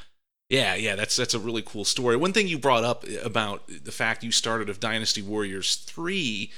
yeah, 0.49 0.75
yeah, 0.75 0.97
that's 0.97 1.16
that's 1.16 1.35
a 1.35 1.38
really 1.38 1.61
cool 1.61 1.85
story. 1.85 2.16
One 2.16 2.32
thing 2.32 2.49
you 2.49 2.58
brought 2.58 2.82
up 2.82 3.04
about 3.23 3.68
the 3.68 3.92
fact 3.92 4.25
you 4.25 4.32
started 4.32 4.70
of 4.70 4.80
Dynasty 4.80 5.20
Warriors 5.20 5.76
three 5.76 6.50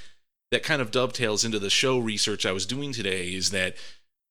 that 0.52 0.62
kind 0.62 0.80
of 0.80 0.92
dovetails 0.92 1.44
into 1.44 1.58
the 1.58 1.68
show 1.68 1.98
research 1.98 2.46
I 2.46 2.52
was 2.52 2.64
doing 2.64 2.92
today 2.92 3.34
is 3.34 3.50
that. 3.50 3.74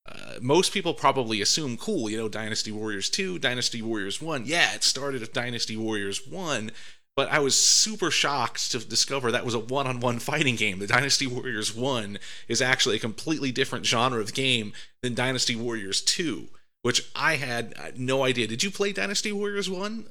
Uh, 0.06 0.40
most 0.42 0.74
people 0.74 0.96
probably 0.96 1.40
assume, 1.40 1.78
cool, 1.78 2.10
you 2.10 2.18
know, 2.18 2.28
Dynasty 2.28 2.72
Warriors 2.72 3.12
2, 3.12 3.38
Dynasty 3.38 3.80
Warriors 3.80 4.20
1. 4.20 4.46
Yeah, 4.48 4.74
it 4.74 4.84
started 4.84 5.22
with 5.22 5.34
Dynasty 5.34 5.78
Warriors 5.78 6.26
1, 6.26 6.72
but 7.20 7.30
I 7.30 7.40
was 7.40 7.54
super 7.54 8.12
shocked 8.12 8.72
to 8.72 8.80
discover 8.80 9.30
that 9.30 9.44
was 9.44 9.54
a 9.54 9.60
one-on-one 9.60 10.20
fighting 10.20 10.56
game. 10.56 10.80
The 10.80 10.88
Dynasty 10.88 11.28
Warriors 11.28 11.76
1 11.76 12.18
is 12.48 12.62
actually 12.62 12.96
a 12.96 13.00
completely 13.00 13.52
different 13.52 13.86
genre 13.86 14.22
of 14.22 14.34
game 14.34 14.72
than 15.02 15.16
Dynasty 15.16 15.54
Warriors 15.54 16.02
2, 16.02 16.48
which 16.82 17.12
I 17.18 17.36
had 17.36 17.74
uh, 17.78 17.92
no 17.98 18.24
idea. 18.24 18.48
Did 18.48 18.64
you 18.64 18.72
play 18.72 18.94
Dynasty 18.94 19.34
Warriors 19.34 19.70
1? 19.70 20.06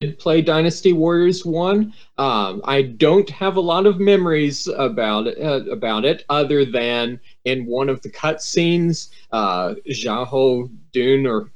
did 0.00 0.18
play 0.18 0.40
Dynasty 0.40 0.94
Warriors 0.94 1.44
one. 1.44 1.92
Um, 2.16 2.62
I 2.64 2.80
don't 2.80 3.28
have 3.28 3.56
a 3.56 3.60
lot 3.60 3.84
of 3.84 4.00
memories 4.00 4.66
about 4.66 5.26
it, 5.26 5.38
uh, 5.38 5.70
about 5.70 6.06
it, 6.06 6.24
other 6.30 6.64
than 6.64 7.20
in 7.44 7.66
one 7.66 7.90
of 7.90 8.00
the 8.00 8.08
cutscenes, 8.08 9.10
uh, 9.30 9.74
Xiahou 9.86 10.70
Dun 10.94 11.26
or 11.26 11.50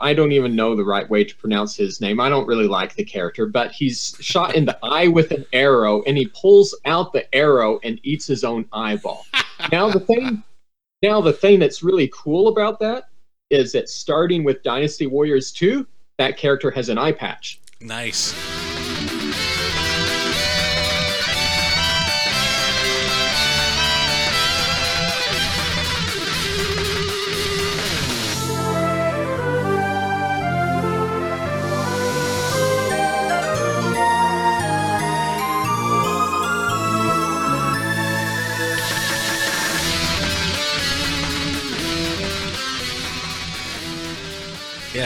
I 0.00 0.14
don't 0.14 0.32
even 0.32 0.54
know 0.54 0.74
the 0.74 0.84
right 0.84 1.08
way 1.08 1.24
to 1.24 1.36
pronounce 1.36 1.76
his 1.76 2.00
name. 2.00 2.20
I 2.20 2.28
don't 2.28 2.46
really 2.46 2.66
like 2.66 2.94
the 2.94 3.04
character, 3.04 3.46
but 3.46 3.72
he's 3.72 4.16
shot 4.20 4.54
in 4.54 4.64
the 4.64 4.78
eye 4.82 5.08
with 5.08 5.30
an 5.30 5.44
arrow, 5.52 6.02
and 6.02 6.16
he 6.16 6.26
pulls 6.28 6.74
out 6.84 7.12
the 7.12 7.32
arrow 7.34 7.80
and 7.82 8.00
eats 8.02 8.26
his 8.26 8.44
own 8.44 8.66
eyeball. 8.72 9.26
now 9.72 9.88
the 9.90 10.00
thing, 10.00 10.42
now 11.02 11.20
the 11.20 11.32
thing 11.32 11.58
that's 11.58 11.82
really 11.82 12.10
cool 12.12 12.48
about 12.48 12.78
that 12.80 13.08
is 13.50 13.72
that 13.72 13.88
starting 13.88 14.44
with 14.44 14.62
Dynasty 14.62 15.06
Warriors 15.06 15.52
two, 15.52 15.86
that 16.18 16.36
character 16.36 16.70
has 16.70 16.88
an 16.88 16.98
eye 16.98 17.12
patch. 17.12 17.60
Nice. 17.80 18.34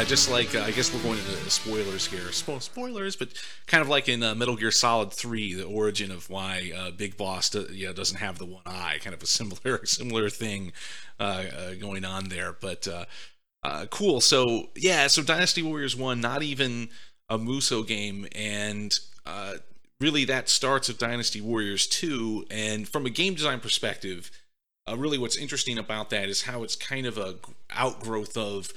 Yeah, 0.02 0.08
just 0.08 0.32
like 0.32 0.52
uh, 0.56 0.62
I 0.62 0.72
guess 0.72 0.92
we're 0.92 1.00
going 1.04 1.20
into 1.20 1.48
spoilers 1.48 2.08
here. 2.08 2.30
Spo- 2.30 2.60
spoilers, 2.60 3.14
but 3.14 3.28
kind 3.68 3.82
of 3.82 3.88
like 3.88 4.08
in 4.08 4.20
uh, 4.20 4.34
Metal 4.34 4.56
Gear 4.56 4.72
Solid 4.72 5.12
Three, 5.12 5.54
the 5.54 5.62
origin 5.62 6.10
of 6.10 6.28
why 6.28 6.72
uh, 6.76 6.90
Big 6.90 7.16
Boss 7.16 7.50
do, 7.50 7.68
know, 7.72 7.92
doesn't 7.92 8.18
have 8.18 8.36
the 8.36 8.44
one 8.44 8.64
eye. 8.66 8.98
Kind 9.00 9.14
of 9.14 9.22
a 9.22 9.26
similar 9.26 9.80
similar 9.86 10.28
thing 10.28 10.72
uh, 11.20 11.44
uh, 11.56 11.74
going 11.74 12.04
on 12.04 12.30
there. 12.30 12.52
But 12.52 12.88
uh, 12.88 13.86
cool. 13.90 14.20
So 14.20 14.70
yeah, 14.74 15.06
so 15.06 15.22
Dynasty 15.22 15.62
Warriors 15.62 15.94
One, 15.94 16.20
not 16.20 16.42
even 16.42 16.88
a 17.28 17.38
Musou 17.38 17.86
game, 17.86 18.26
and 18.34 18.98
really 20.00 20.24
that 20.24 20.48
starts 20.48 20.88
with 20.88 20.98
Dynasty 20.98 21.40
Warriors 21.40 21.86
Two. 21.86 22.44
And 22.50 22.88
from 22.88 23.06
a 23.06 23.10
game 23.10 23.34
design 23.34 23.60
perspective, 23.60 24.32
really 24.96 25.18
what's 25.18 25.36
interesting 25.36 25.78
about 25.78 26.10
that 26.10 26.28
is 26.28 26.42
how 26.42 26.64
it's 26.64 26.74
kind 26.74 27.06
of 27.06 27.18
a 27.18 27.36
outgrowth 27.70 28.36
of 28.36 28.72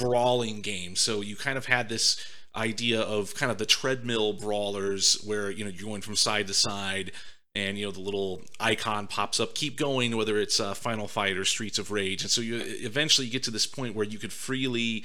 brawling 0.00 0.62
game. 0.62 0.96
So 0.96 1.20
you 1.20 1.36
kind 1.36 1.58
of 1.58 1.66
had 1.66 1.88
this 1.88 2.24
idea 2.56 3.00
of 3.00 3.34
kind 3.34 3.52
of 3.52 3.58
the 3.58 3.66
treadmill 3.66 4.32
brawlers 4.32 5.22
where 5.24 5.50
you 5.50 5.64
know 5.64 5.70
you're 5.70 5.88
going 5.88 6.00
from 6.00 6.16
side 6.16 6.48
to 6.48 6.54
side 6.54 7.12
and 7.54 7.78
you 7.78 7.84
know 7.84 7.92
the 7.92 8.00
little 8.00 8.42
icon 8.58 9.06
pops 9.06 9.38
up. 9.38 9.54
Keep 9.54 9.76
going 9.76 10.16
whether 10.16 10.38
it's 10.38 10.58
uh, 10.58 10.74
final 10.74 11.06
fight 11.06 11.36
or 11.36 11.44
streets 11.44 11.78
of 11.78 11.90
rage. 11.90 12.22
And 12.22 12.30
so 12.30 12.40
you 12.40 12.60
eventually 12.60 13.28
get 13.28 13.42
to 13.44 13.50
this 13.50 13.66
point 13.66 13.94
where 13.94 14.06
you 14.06 14.18
could 14.18 14.32
freely 14.32 15.04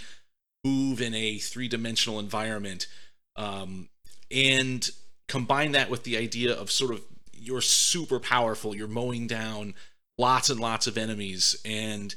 move 0.63 1.01
in 1.01 1.13
a 1.13 1.37
three-dimensional 1.37 2.19
environment 2.19 2.87
um, 3.35 3.89
and 4.31 4.89
combine 5.27 5.73
that 5.73 5.91
with 5.91 6.03
the 6.03 6.17
idea 6.17 6.53
of 6.53 6.71
sort 6.71 6.91
of 6.91 7.01
you're 7.33 7.61
super 7.61 8.19
powerful 8.19 8.75
you're 8.75 8.87
mowing 8.87 9.27
down 9.27 9.75
lots 10.17 10.49
and 10.49 10.59
lots 10.59 10.87
of 10.87 10.97
enemies. 10.97 11.55
And 11.65 12.15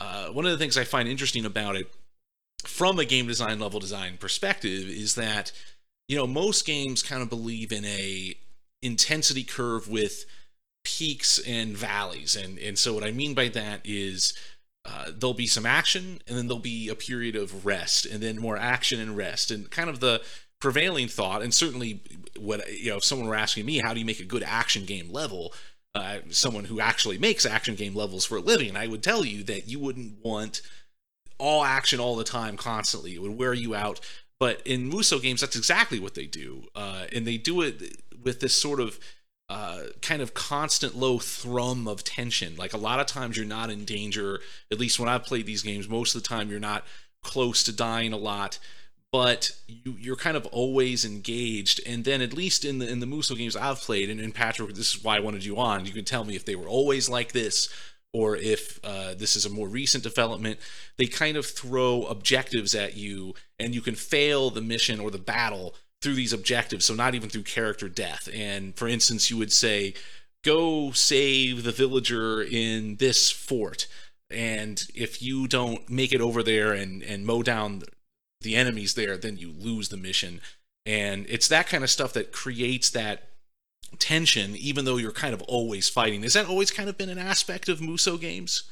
uh, 0.00 0.28
one 0.28 0.44
of 0.44 0.50
the 0.50 0.58
things 0.58 0.76
i 0.76 0.84
find 0.84 1.08
interesting 1.08 1.46
about 1.46 1.76
it 1.76 1.90
from 2.66 2.98
a 2.98 3.04
game 3.04 3.26
design 3.26 3.58
level 3.58 3.80
design 3.80 4.16
perspective 4.18 4.88
is 4.88 5.14
that 5.14 5.52
you 6.08 6.16
know 6.16 6.26
most 6.26 6.66
games 6.66 7.02
kind 7.02 7.22
of 7.22 7.30
believe 7.30 7.72
in 7.72 7.84
a 7.84 8.34
intensity 8.82 9.44
curve 9.44 9.88
with 9.88 10.24
peaks 10.84 11.38
and 11.40 11.76
valleys. 11.76 12.36
And 12.36 12.58
and 12.58 12.78
so 12.78 12.94
what 12.94 13.04
i 13.04 13.10
mean 13.10 13.34
by 13.34 13.48
that 13.48 13.80
is 13.84 14.34
uh, 14.84 15.10
there'll 15.12 15.34
be 15.34 15.48
some 15.48 15.66
action 15.66 16.20
and 16.28 16.38
then 16.38 16.46
there'll 16.46 16.60
be 16.60 16.88
a 16.88 16.94
period 16.94 17.34
of 17.34 17.66
rest 17.66 18.06
and 18.06 18.22
then 18.22 18.38
more 18.38 18.56
action 18.56 19.00
and 19.00 19.16
rest. 19.16 19.50
And 19.50 19.68
kind 19.68 19.90
of 19.90 19.98
the 19.98 20.22
prevailing 20.60 21.08
thought 21.08 21.42
and 21.42 21.52
certainly 21.52 22.00
what 22.38 22.72
you 22.72 22.90
know 22.90 22.98
if 22.98 23.04
someone 23.04 23.28
were 23.28 23.34
asking 23.34 23.66
me 23.66 23.78
how 23.78 23.92
do 23.92 23.98
you 24.00 24.06
make 24.06 24.20
a 24.20 24.24
good 24.24 24.44
action 24.44 24.84
game 24.84 25.12
level? 25.12 25.52
Uh, 25.94 26.18
someone 26.28 26.66
who 26.66 26.78
actually 26.78 27.16
makes 27.16 27.46
action 27.46 27.74
game 27.74 27.94
levels 27.94 28.26
for 28.26 28.36
a 28.36 28.40
living, 28.40 28.76
I 28.76 28.86
would 28.86 29.02
tell 29.02 29.24
you 29.24 29.42
that 29.44 29.66
you 29.66 29.78
wouldn't 29.78 30.22
want 30.22 30.60
all 31.38 31.64
action 31.64 32.00
all 32.00 32.16
the 32.16 32.24
time 32.24 32.56
constantly. 32.56 33.14
It 33.14 33.22
would 33.22 33.38
wear 33.38 33.54
you 33.54 33.74
out. 33.74 34.00
But 34.38 34.60
in 34.66 34.90
Musou 34.90 35.20
games, 35.22 35.40
that's 35.40 35.56
exactly 35.56 35.98
what 35.98 36.14
they 36.14 36.26
do, 36.26 36.64
uh, 36.74 37.06
and 37.12 37.26
they 37.26 37.38
do 37.38 37.62
it 37.62 38.02
with 38.22 38.40
this 38.40 38.54
sort 38.54 38.80
of 38.80 38.98
uh, 39.48 39.84
kind 40.02 40.20
of 40.20 40.34
constant 40.34 40.94
low 40.94 41.18
thrum 41.18 41.88
of 41.88 42.04
tension. 42.04 42.54
Like 42.56 42.74
a 42.74 42.78
lot 42.78 43.00
of 43.00 43.06
times, 43.06 43.36
you're 43.36 43.46
not 43.46 43.70
in 43.70 43.86
danger. 43.86 44.40
At 44.70 44.78
least 44.78 45.00
when 45.00 45.08
I've 45.08 45.24
played 45.24 45.46
these 45.46 45.62
games, 45.62 45.88
most 45.88 46.14
of 46.14 46.22
the 46.22 46.28
time 46.28 46.50
you're 46.50 46.60
not 46.60 46.84
close 47.22 47.62
to 47.64 47.72
dying 47.72 48.12
a 48.12 48.18
lot 48.18 48.58
but 49.12 49.50
you, 49.66 49.96
you're 49.98 50.14
kind 50.14 50.36
of 50.36 50.44
always 50.46 51.04
engaged. 51.04 51.80
And 51.86 52.04
then 52.04 52.20
at 52.20 52.34
least 52.34 52.66
in 52.66 52.80
the 52.80 52.86
in 52.86 53.00
the 53.00 53.06
Musou 53.06 53.36
games 53.36 53.56
I've 53.56 53.80
played, 53.80 54.10
and, 54.10 54.20
and 54.20 54.34
Patrick, 54.34 54.74
this 54.74 54.94
is 54.94 55.02
why 55.02 55.16
I 55.16 55.20
wanted 55.20 55.42
you 55.42 55.56
on. 55.56 55.86
You 55.86 55.92
can 55.92 56.04
tell 56.04 56.24
me 56.24 56.36
if 56.36 56.44
they 56.44 56.54
were 56.54 56.68
always 56.68 57.08
like 57.08 57.32
this 57.32 57.72
or 58.12 58.36
if 58.36 58.80
uh, 58.84 59.14
this 59.14 59.36
is 59.36 59.44
a 59.44 59.50
more 59.50 59.68
recent 59.68 60.02
development, 60.02 60.58
they 60.96 61.06
kind 61.06 61.36
of 61.36 61.46
throw 61.46 62.04
objectives 62.04 62.74
at 62.74 62.96
you, 62.96 63.34
and 63.58 63.74
you 63.74 63.80
can 63.80 63.94
fail 63.94 64.50
the 64.50 64.60
mission 64.60 65.00
or 65.00 65.10
the 65.10 65.18
battle 65.18 65.74
through 66.02 66.14
these 66.14 66.32
objectives. 66.32 66.84
So 66.84 66.94
not 66.94 67.14
even 67.14 67.28
through 67.28 67.42
character 67.42 67.88
death. 67.88 68.28
And 68.32 68.76
for 68.76 68.88
instance, 68.88 69.30
you 69.30 69.36
would 69.36 69.52
say, 69.52 69.94
"Go 70.44 70.92
save 70.92 71.62
the 71.62 71.72
villager 71.72 72.42
in 72.42 72.96
this 72.96 73.30
fort." 73.30 73.86
And 74.30 74.84
if 74.94 75.22
you 75.22 75.46
don't 75.46 75.88
make 75.88 76.12
it 76.12 76.20
over 76.20 76.42
there 76.42 76.72
and 76.72 77.02
and 77.02 77.26
mow 77.26 77.42
down 77.42 77.82
the 78.40 78.56
enemies 78.56 78.94
there, 78.94 79.16
then 79.16 79.36
you 79.36 79.50
lose 79.50 79.88
the 79.88 79.96
mission. 79.96 80.40
And 80.84 81.26
it's 81.28 81.48
that 81.48 81.68
kind 81.68 81.82
of 81.82 81.90
stuff 81.90 82.12
that 82.12 82.32
creates 82.32 82.90
that 82.90 83.30
tension, 83.98 84.56
even 84.56 84.84
though 84.84 84.96
you're 84.96 85.12
kind 85.12 85.34
of 85.34 85.42
always 85.42 85.88
fighting. 85.88 86.22
Has 86.22 86.34
that 86.34 86.48
always 86.48 86.70
kind 86.70 86.88
of 86.88 86.98
been 86.98 87.08
an 87.08 87.18
aspect 87.18 87.68
of 87.68 87.80
Musou 87.80 88.20
games? 88.20 88.64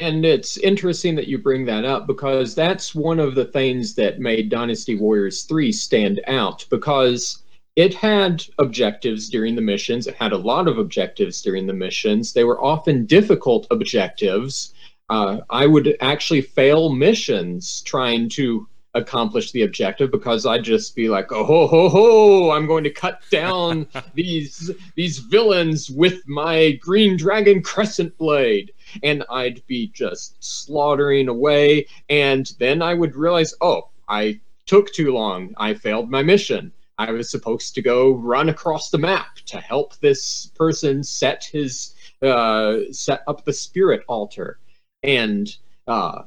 And 0.00 0.24
it's 0.24 0.56
interesting 0.56 1.14
that 1.14 1.28
you 1.28 1.38
bring 1.38 1.64
that 1.66 1.84
up 1.84 2.06
because 2.06 2.54
that's 2.54 2.94
one 2.94 3.20
of 3.20 3.34
the 3.34 3.44
things 3.44 3.94
that 3.94 4.18
made 4.18 4.48
Dynasty 4.48 4.96
Warriors 4.96 5.44
3 5.44 5.70
stand 5.70 6.20
out 6.26 6.66
because 6.68 7.42
it 7.76 7.94
had 7.94 8.44
objectives 8.58 9.28
during 9.28 9.54
the 9.54 9.62
missions. 9.62 10.06
It 10.06 10.16
had 10.16 10.32
a 10.32 10.38
lot 10.38 10.66
of 10.66 10.78
objectives 10.78 11.42
during 11.42 11.66
the 11.66 11.72
missions. 11.72 12.32
They 12.32 12.44
were 12.44 12.62
often 12.62 13.06
difficult 13.06 13.68
objectives 13.70 14.74
uh, 15.10 15.40
I 15.50 15.66
would 15.66 15.96
actually 16.00 16.40
fail 16.40 16.90
missions 16.90 17.82
trying 17.82 18.28
to 18.30 18.66
accomplish 18.94 19.52
the 19.52 19.62
objective 19.62 20.10
because 20.10 20.46
I'd 20.46 20.62
just 20.62 20.94
be 20.94 21.08
like, 21.08 21.32
oh 21.32 21.44
ho 21.44 21.66
ho 21.66 21.88
ho, 21.88 22.50
I'm 22.50 22.66
going 22.66 22.84
to 22.84 22.90
cut 22.90 23.20
down 23.30 23.86
these 24.14 24.70
these 24.94 25.18
villains 25.18 25.90
with 25.90 26.26
my 26.28 26.72
green 26.72 27.16
dragon 27.16 27.62
crescent 27.62 28.16
blade. 28.18 28.72
And 29.02 29.24
I'd 29.30 29.66
be 29.66 29.88
just 29.88 30.42
slaughtering 30.42 31.28
away. 31.28 31.86
And 32.08 32.52
then 32.58 32.82
I 32.82 32.94
would 32.94 33.16
realize, 33.16 33.54
oh, 33.60 33.88
I 34.08 34.40
took 34.66 34.92
too 34.92 35.12
long. 35.12 35.54
I 35.56 35.74
failed 35.74 36.10
my 36.10 36.22
mission. 36.22 36.72
I 36.96 37.10
was 37.10 37.30
supposed 37.30 37.74
to 37.74 37.82
go 37.82 38.12
run 38.12 38.48
across 38.48 38.90
the 38.90 38.98
map 38.98 39.36
to 39.46 39.58
help 39.58 39.98
this 39.98 40.46
person 40.54 41.02
set 41.02 41.44
his 41.44 41.94
uh, 42.22 42.78
set 42.92 43.22
up 43.26 43.44
the 43.44 43.52
spirit 43.52 44.04
altar 44.06 44.58
and 45.02 45.56
uh, 45.88 46.22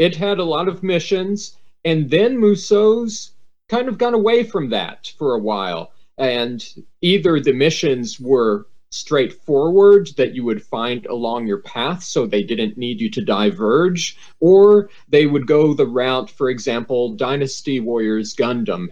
it 0.00 0.16
had 0.16 0.38
a 0.38 0.44
lot 0.44 0.66
of 0.66 0.82
missions. 0.82 1.58
And 1.84 2.08
then 2.08 2.38
Musou's 2.40 3.32
kind 3.68 3.86
of 3.86 3.98
gone 3.98 4.14
away 4.14 4.44
from 4.44 4.70
that 4.70 5.12
for 5.18 5.34
a 5.34 5.38
while. 5.38 5.92
And 6.16 6.66
either 7.02 7.38
the 7.38 7.52
missions 7.52 8.18
were 8.18 8.66
straightforward 8.90 10.08
that 10.16 10.34
you 10.34 10.42
would 10.42 10.62
find 10.62 11.04
along 11.04 11.46
your 11.46 11.60
path 11.60 12.02
so 12.02 12.26
they 12.26 12.42
didn't 12.42 12.78
need 12.78 12.98
you 12.98 13.10
to 13.10 13.22
diverge, 13.22 14.16
or 14.40 14.88
they 15.08 15.26
would 15.26 15.46
go 15.46 15.74
the 15.74 15.86
route, 15.86 16.30
for 16.30 16.48
example, 16.48 17.14
Dynasty 17.14 17.78
Warriors 17.78 18.34
Gundam, 18.34 18.88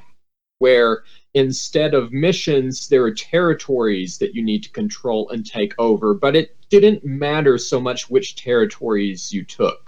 where 0.58 1.04
instead 1.32 1.94
of 1.94 2.12
missions, 2.12 2.86
there 2.88 3.02
are 3.04 3.14
territories 3.14 4.18
that 4.18 4.34
you 4.34 4.44
need 4.44 4.62
to 4.64 4.70
control 4.70 5.30
and 5.30 5.44
take 5.44 5.74
over, 5.78 6.12
but 6.12 6.36
it 6.36 6.54
didn't 6.68 7.02
matter 7.02 7.56
so 7.56 7.80
much 7.80 8.10
which 8.10 8.36
territories 8.36 9.32
you 9.32 9.42
took. 9.42 9.87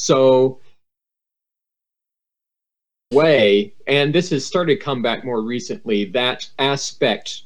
So, 0.00 0.60
way, 3.12 3.74
and 3.86 4.14
this 4.14 4.30
has 4.30 4.46
started 4.46 4.78
to 4.78 4.84
come 4.84 5.02
back 5.02 5.26
more 5.26 5.42
recently, 5.42 6.06
that 6.06 6.48
aspect 6.58 7.42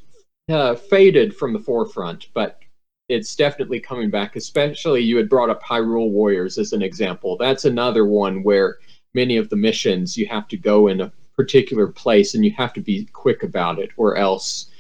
uh, 0.49 0.77
faded 0.77 1.35
from 1.35 1.53
the 1.53 1.59
forefront, 1.59 2.29
but 2.33 2.61
it's 3.09 3.35
definitely 3.35 3.81
coming 3.81 4.09
back. 4.09 4.37
Especially, 4.37 5.03
you 5.03 5.17
had 5.17 5.29
brought 5.29 5.51
up 5.51 5.65
Hyrule 5.65 6.11
Warriors 6.11 6.57
as 6.57 6.73
an 6.73 6.81
example. 6.81 7.37
That's 7.37 7.65
another 7.65 8.07
one 8.07 8.45
where 8.45 8.79
many 9.15 9.37
of 9.37 9.51
the 9.51 9.57
missions 9.57 10.17
you 10.17 10.29
have 10.29 10.47
to 10.47 10.57
go 10.57 10.87
in 10.87 11.01
a 11.01 11.13
particular 11.35 11.89
place 11.89 12.37
and 12.37 12.45
you 12.45 12.53
have 12.53 12.73
to 12.75 12.81
be 12.81 13.07
quick 13.07 13.43
about 13.43 13.81
it, 13.81 13.91
or 13.97 14.17
else 14.17 14.71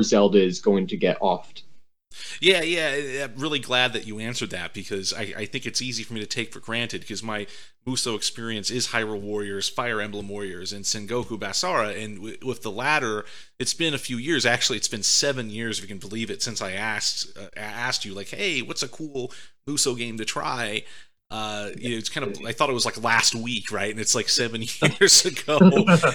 Zelda 0.00 0.40
is 0.40 0.60
going 0.60 0.86
to 0.86 0.96
get 0.96 1.18
offed. 1.18 1.62
Yeah, 2.40 2.62
yeah. 2.62 3.24
I'm 3.24 3.34
really 3.36 3.58
glad 3.58 3.92
that 3.92 4.06
you 4.06 4.18
answered 4.18 4.50
that 4.50 4.74
because 4.74 5.12
I, 5.12 5.32
I 5.36 5.44
think 5.46 5.66
it's 5.66 5.82
easy 5.82 6.02
for 6.02 6.14
me 6.14 6.20
to 6.20 6.26
take 6.26 6.52
for 6.52 6.60
granted 6.60 7.00
because 7.02 7.22
my 7.22 7.46
Musou 7.86 8.14
experience 8.16 8.70
is 8.70 8.88
Hyrule 8.88 9.20
Warriors, 9.20 9.68
Fire 9.68 10.00
Emblem 10.00 10.28
Warriors, 10.28 10.72
and 10.72 10.84
Sengoku 10.84 11.38
Basara. 11.38 12.02
And 12.02 12.16
w- 12.16 12.36
with 12.44 12.62
the 12.62 12.70
latter, 12.70 13.24
it's 13.58 13.74
been 13.74 13.94
a 13.94 13.98
few 13.98 14.16
years. 14.18 14.44
Actually, 14.44 14.78
it's 14.78 14.88
been 14.88 15.02
seven 15.02 15.50
years, 15.50 15.78
if 15.78 15.84
you 15.84 15.88
can 15.88 15.98
believe 15.98 16.30
it, 16.30 16.42
since 16.42 16.60
I 16.60 16.72
asked 16.72 17.36
uh, 17.38 17.48
asked 17.56 18.04
you 18.04 18.14
like, 18.14 18.28
"Hey, 18.28 18.62
what's 18.62 18.82
a 18.82 18.88
cool 18.88 19.32
Musou 19.66 19.96
game 19.96 20.18
to 20.18 20.24
try?" 20.24 20.84
uh 21.30 21.68
you 21.76 21.90
know 21.90 21.96
it's 21.96 22.08
kind 22.08 22.26
of 22.26 22.38
i 22.46 22.52
thought 22.52 22.70
it 22.70 22.74
was 22.74 22.86
like 22.86 23.02
last 23.02 23.34
week 23.34 23.70
right 23.70 23.90
and 23.90 24.00
it's 24.00 24.14
like 24.14 24.28
seven 24.30 24.62
years 24.82 25.26
ago 25.26 25.58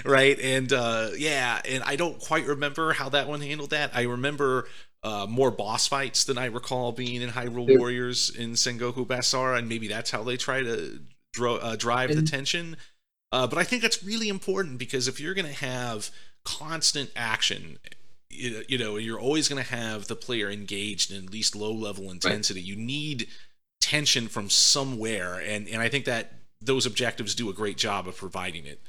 right 0.05 0.39
and 0.39 0.73
uh 0.73 1.09
yeah 1.15 1.61
and 1.69 1.83
i 1.83 1.95
don't 1.95 2.19
quite 2.19 2.47
remember 2.47 2.93
how 2.93 3.09
that 3.09 3.27
one 3.27 3.39
handled 3.39 3.69
that 3.69 3.91
i 3.93 4.03
remember 4.03 4.67
uh, 5.03 5.27
more 5.29 5.51
boss 5.51 5.87
fights 5.87 6.23
than 6.23 6.37
I 6.37 6.45
recall 6.45 6.91
being 6.91 7.21
in 7.21 7.29
Hyrule 7.29 7.69
yeah. 7.69 7.77
Warriors 7.77 8.29
in 8.29 8.51
Sengoku 8.51 9.05
Basara, 9.05 9.57
and 9.57 9.67
maybe 9.67 9.87
that's 9.87 10.11
how 10.11 10.23
they 10.23 10.37
try 10.37 10.61
to 10.61 10.99
dro- 11.33 11.57
uh, 11.57 11.75
drive 11.75 12.09
and, 12.09 12.19
the 12.19 12.23
tension. 12.23 12.77
Uh, 13.31 13.47
but 13.47 13.57
I 13.57 13.63
think 13.63 13.81
that's 13.81 14.03
really 14.03 14.29
important 14.29 14.77
because 14.77 15.07
if 15.07 15.19
you're 15.19 15.33
going 15.33 15.47
to 15.47 15.65
have 15.65 16.09
constant 16.45 17.11
action, 17.15 17.79
you, 18.29 18.63
you 18.67 18.77
know, 18.77 18.97
you're 18.97 19.19
always 19.19 19.49
going 19.49 19.61
to 19.61 19.69
have 19.69 20.07
the 20.07 20.15
player 20.15 20.49
engaged 20.49 21.11
in 21.11 21.25
at 21.25 21.31
least 21.31 21.55
low 21.55 21.73
level 21.73 22.09
intensity. 22.09 22.61
Right. 22.61 22.67
You 22.67 22.75
need 22.75 23.27
tension 23.81 24.27
from 24.27 24.49
somewhere, 24.49 25.41
and 25.45 25.67
and 25.67 25.81
I 25.81 25.89
think 25.89 26.05
that 26.05 26.33
those 26.61 26.85
objectives 26.85 27.35
do 27.35 27.49
a 27.49 27.53
great 27.53 27.75
job 27.77 28.07
of 28.07 28.15
providing 28.15 28.65
it 28.65 28.79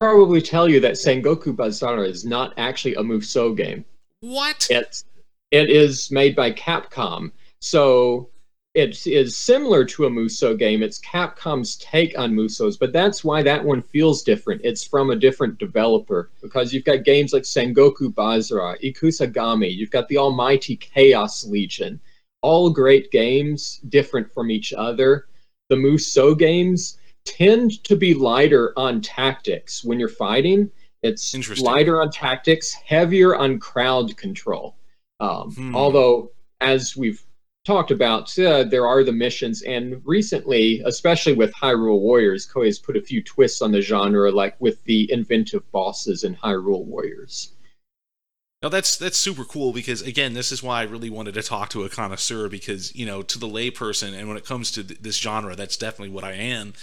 probably 0.00 0.40
tell 0.40 0.66
you 0.66 0.80
that 0.80 0.94
Sengoku 0.94 1.54
Basara 1.54 2.08
is 2.08 2.24
not 2.24 2.54
actually 2.56 2.94
a 2.94 3.02
Musou 3.02 3.54
game. 3.54 3.84
What? 4.20 4.66
It's 4.70 5.04
it 5.50 5.70
is 5.70 6.10
made 6.10 6.36
by 6.36 6.52
Capcom, 6.52 7.32
so 7.60 8.28
it 8.74 9.04
is 9.06 9.36
similar 9.36 9.84
to 9.84 10.04
a 10.04 10.10
Musou 10.10 10.56
game. 10.56 10.82
It's 10.82 11.00
Capcom's 11.00 11.76
take 11.76 12.16
on 12.18 12.34
Musous, 12.36 12.76
but 12.76 12.92
that's 12.92 13.24
why 13.24 13.42
that 13.42 13.64
one 13.64 13.82
feels 13.82 14.22
different. 14.22 14.60
It's 14.62 14.84
from 14.84 15.10
a 15.10 15.16
different 15.16 15.58
developer 15.58 16.30
because 16.40 16.72
you've 16.72 16.84
got 16.84 17.04
games 17.04 17.32
like 17.32 17.42
Sengoku 17.42 18.14
Basara, 18.14 18.78
Ikusagami, 18.80 19.74
you've 19.74 19.90
got 19.90 20.06
the 20.08 20.18
Almighty 20.18 20.76
Chaos 20.76 21.44
Legion, 21.44 21.98
all 22.42 22.70
great 22.70 23.10
games, 23.10 23.80
different 23.88 24.32
from 24.32 24.50
each 24.50 24.72
other. 24.72 25.26
The 25.68 25.76
Musou 25.76 26.38
games 26.38 26.98
tend 27.24 27.82
to 27.84 27.96
be 27.96 28.14
lighter 28.14 28.72
on 28.76 29.00
tactics 29.00 29.82
when 29.82 29.98
you're 29.98 30.08
fighting 30.08 30.70
it's 31.02 31.60
lighter 31.60 32.00
on 32.00 32.10
tactics, 32.10 32.72
heavier 32.72 33.36
on 33.36 33.58
crowd 33.58 34.16
control. 34.16 34.76
Um, 35.18 35.52
hmm. 35.52 35.76
Although, 35.76 36.32
as 36.60 36.96
we've 36.96 37.22
talked 37.64 37.90
about, 37.90 38.36
uh, 38.38 38.64
there 38.64 38.86
are 38.86 39.04
the 39.04 39.12
missions, 39.12 39.62
and 39.62 40.02
recently, 40.04 40.82
especially 40.84 41.34
with 41.34 41.52
Hyrule 41.54 42.00
Warriors, 42.00 42.46
Koei 42.50 42.66
has 42.66 42.78
put 42.78 42.96
a 42.96 43.02
few 43.02 43.22
twists 43.22 43.62
on 43.62 43.72
the 43.72 43.80
genre, 43.80 44.30
like 44.30 44.60
with 44.60 44.82
the 44.84 45.10
inventive 45.12 45.70
bosses 45.72 46.24
in 46.24 46.34
Hyrule 46.36 46.84
Warriors. 46.84 47.52
Now 48.62 48.68
that's 48.68 48.98
that's 48.98 49.16
super 49.16 49.44
cool 49.44 49.72
because 49.72 50.02
again, 50.02 50.34
this 50.34 50.52
is 50.52 50.62
why 50.62 50.80
I 50.80 50.84
really 50.84 51.08
wanted 51.08 51.32
to 51.32 51.42
talk 51.42 51.70
to 51.70 51.84
a 51.84 51.88
connoisseur 51.88 52.46
because 52.50 52.94
you 52.94 53.06
know 53.06 53.22
to 53.22 53.38
the 53.38 53.48
layperson 53.48 54.12
and 54.12 54.28
when 54.28 54.36
it 54.36 54.44
comes 54.44 54.70
to 54.72 54.84
th- 54.84 55.00
this 55.00 55.16
genre, 55.16 55.56
that's 55.56 55.78
definitely 55.78 56.10
what 56.10 56.24
I 56.24 56.32
am 56.32 56.74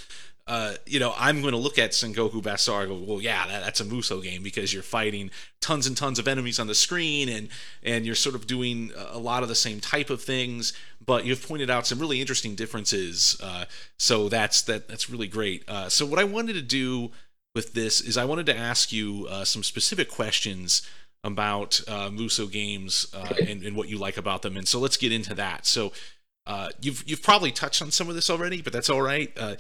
uh, 0.48 0.76
you 0.86 1.00
know, 1.00 1.14
I'm 1.18 1.42
going 1.42 1.52
to 1.52 1.60
look 1.60 1.78
at 1.78 1.92
Sengoku 1.92 2.42
Basara 2.42 2.88
go, 2.88 2.96
well, 2.96 3.22
yeah, 3.22 3.46
that, 3.48 3.64
that's 3.64 3.82
a 3.82 3.86
Musou 3.86 4.24
game 4.24 4.44
because 4.44 4.74
you're 4.74 4.82
fighting 4.82 5.30
tons 5.60 5.86
and 5.86 5.98
tons 5.98 6.20
of 6.20 6.28
enemies 6.28 6.58
on 6.58 6.68
the 6.68 6.76
screen 6.76 7.28
and 7.28 7.50
and 7.84 8.06
you're 8.06 8.16
sort 8.16 8.34
of 8.34 8.48
doing 8.48 8.92
a 8.96 9.20
lot 9.20 9.44
of 9.44 9.50
the 9.50 9.56
same 9.56 9.82
type 9.82 10.10
of 10.10 10.22
things, 10.22 10.72
but 11.06 11.26
you've 11.26 11.46
pointed 11.46 11.70
out 11.70 11.86
some 11.86 12.00
really 12.00 12.22
interesting 12.22 12.56
differences. 12.56 13.38
Uh, 13.44 13.66
so 13.98 14.30
that's 14.30 14.62
that 14.64 14.88
that's 14.88 15.10
really 15.10 15.28
great. 15.28 15.68
Uh, 15.68 15.90
so 15.90 16.06
what 16.06 16.20
I 16.20 16.24
wanted 16.24 16.54
to 16.54 16.62
do 16.62 17.12
with 17.54 17.74
this 17.74 18.00
is 18.00 18.18
I 18.18 18.24
wanted 18.24 18.46
to 18.46 18.58
ask 18.58 18.94
you 18.94 19.28
uh, 19.30 19.44
some 19.44 19.64
specific 19.64 20.10
questions 20.10 20.88
about 21.24 21.82
uh, 21.88 22.10
Musou 22.10 22.50
games 22.50 23.08
uh, 23.14 23.34
and, 23.46 23.64
and, 23.64 23.76
what 23.76 23.90
you 23.90 23.98
like 23.98 24.16
about 24.16 24.44
them. 24.44 24.56
And 24.56 24.68
so 24.68 24.80
let's 24.80 24.96
get 24.96 25.12
into 25.12 25.34
that. 25.34 25.66
So 25.66 25.92
uh, 26.46 26.70
you've 26.80 27.04
you've 27.06 27.24
probably 27.24 27.52
touched 27.52 27.82
on 27.82 27.92
some 27.92 28.08
of 28.08 28.16
this 28.16 28.30
already, 28.30 28.62
but 28.62 28.72
that's 28.72 28.90
all 28.90 29.02
right. 29.02 29.32
Uh, 29.36 29.56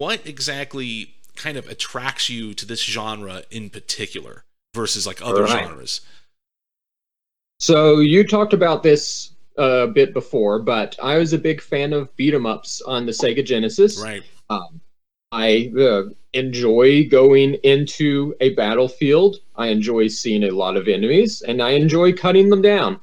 what 0.00 0.26
exactly 0.26 1.14
kind 1.36 1.58
of 1.58 1.68
attracts 1.68 2.30
you 2.30 2.54
to 2.54 2.64
this 2.64 2.82
genre 2.82 3.42
in 3.50 3.68
particular 3.68 4.44
versus 4.74 5.06
like 5.06 5.20
other 5.20 5.44
right. 5.44 5.66
genres? 5.66 6.00
So 7.58 7.98
you 7.98 8.26
talked 8.26 8.54
about 8.54 8.82
this 8.82 9.32
a 9.58 9.86
bit 9.86 10.14
before, 10.14 10.58
but 10.58 10.96
I 11.02 11.18
was 11.18 11.34
a 11.34 11.38
big 11.38 11.60
fan 11.60 11.92
of 11.92 12.14
beat 12.16 12.32
'em 12.32 12.46
ups 12.46 12.80
on 12.80 13.04
the 13.04 13.12
Sega 13.12 13.44
Genesis. 13.44 14.00
Right. 14.02 14.22
Um, 14.48 14.80
I 15.32 15.70
uh, 15.78 16.04
enjoy 16.32 17.06
going 17.06 17.54
into 17.62 18.34
a 18.40 18.54
battlefield. 18.54 19.36
I 19.56 19.66
enjoy 19.66 20.08
seeing 20.08 20.44
a 20.44 20.50
lot 20.50 20.78
of 20.78 20.88
enemies, 20.88 21.42
and 21.42 21.60
I 21.60 21.72
enjoy 21.72 22.14
cutting 22.14 22.48
them 22.48 22.62
down. 22.62 23.00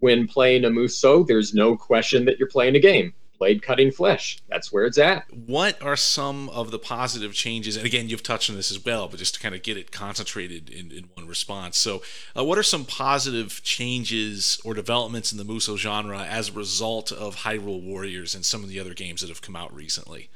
When 0.00 0.26
playing 0.26 0.64
a 0.64 0.70
Musou, 0.70 1.24
there's 1.28 1.54
no 1.54 1.76
question 1.76 2.24
that 2.24 2.40
you're 2.40 2.48
playing 2.48 2.74
a 2.74 2.80
game 2.80 3.14
blade 3.40 3.62
cutting 3.62 3.90
flesh. 3.90 4.38
That's 4.48 4.70
where 4.70 4.84
it's 4.84 4.98
at. 4.98 5.24
What 5.32 5.82
are 5.82 5.96
some 5.96 6.48
of 6.50 6.70
the 6.70 6.78
positive 6.78 7.32
changes? 7.32 7.76
And 7.76 7.86
again, 7.86 8.08
you've 8.08 8.22
touched 8.22 8.50
on 8.50 8.56
this 8.56 8.70
as 8.70 8.84
well, 8.84 9.08
but 9.08 9.18
just 9.18 9.34
to 9.34 9.40
kind 9.40 9.54
of 9.54 9.62
get 9.62 9.76
it 9.76 9.90
concentrated 9.90 10.70
in, 10.70 10.92
in 10.92 11.08
one 11.14 11.26
response. 11.26 11.78
So, 11.78 12.02
uh, 12.36 12.44
what 12.44 12.58
are 12.58 12.62
some 12.62 12.84
positive 12.84 13.62
changes 13.64 14.60
or 14.64 14.74
developments 14.74 15.32
in 15.32 15.38
the 15.38 15.44
Musou 15.44 15.76
genre 15.76 16.20
as 16.20 16.50
a 16.50 16.52
result 16.52 17.10
of 17.10 17.36
Hyrule 17.36 17.82
Warriors 17.82 18.34
and 18.34 18.44
some 18.44 18.62
of 18.62 18.68
the 18.68 18.78
other 18.78 18.94
games 18.94 19.22
that 19.22 19.30
have 19.30 19.42
come 19.42 19.56
out 19.56 19.74
recently? 19.74 20.28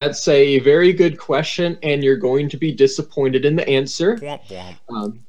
That's 0.00 0.28
a 0.28 0.60
very 0.60 0.92
good 0.92 1.18
question, 1.18 1.76
and 1.82 2.04
you're 2.04 2.16
going 2.16 2.48
to 2.50 2.56
be 2.56 2.72
disappointed 2.72 3.44
in 3.44 3.56
the 3.56 3.68
answer. 3.68 4.16
Womp 4.18 4.46
womp. 4.46 4.76
Um, 4.88 5.26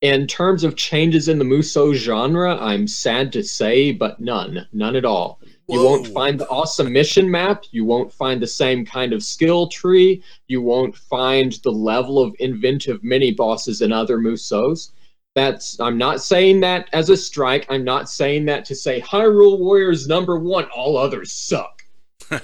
in 0.00 0.26
terms 0.26 0.64
of 0.64 0.76
changes 0.76 1.28
in 1.28 1.38
the 1.38 1.44
Musou 1.44 1.94
genre, 1.94 2.56
I'm 2.56 2.86
sad 2.86 3.32
to 3.34 3.42
say, 3.42 3.92
but 3.92 4.20
none. 4.20 4.66
None 4.72 4.96
at 4.96 5.04
all. 5.04 5.40
Whoa. 5.66 5.76
You 5.76 5.84
won't 5.84 6.06
find 6.08 6.40
the 6.40 6.48
awesome 6.48 6.92
mission 6.92 7.30
map. 7.30 7.64
You 7.70 7.84
won't 7.84 8.12
find 8.12 8.40
the 8.40 8.46
same 8.46 8.84
kind 8.84 9.12
of 9.12 9.22
skill 9.22 9.68
tree. 9.68 10.22
You 10.48 10.62
won't 10.62 10.96
find 10.96 11.52
the 11.62 11.70
level 11.70 12.18
of 12.18 12.34
inventive 12.40 13.04
mini 13.04 13.32
bosses 13.32 13.82
in 13.82 13.92
other 13.92 14.18
Musous. 14.18 14.92
That's 15.36 15.78
I'm 15.78 15.96
not 15.96 16.20
saying 16.22 16.60
that 16.60 16.88
as 16.92 17.08
a 17.08 17.16
strike. 17.16 17.66
I'm 17.70 17.84
not 17.84 18.08
saying 18.08 18.46
that 18.46 18.64
to 18.64 18.74
say 18.74 19.00
Hyrule 19.00 19.60
Warriors 19.60 20.08
number 20.08 20.38
one, 20.38 20.64
all 20.74 20.96
others 20.96 21.30
suck. 21.30 21.84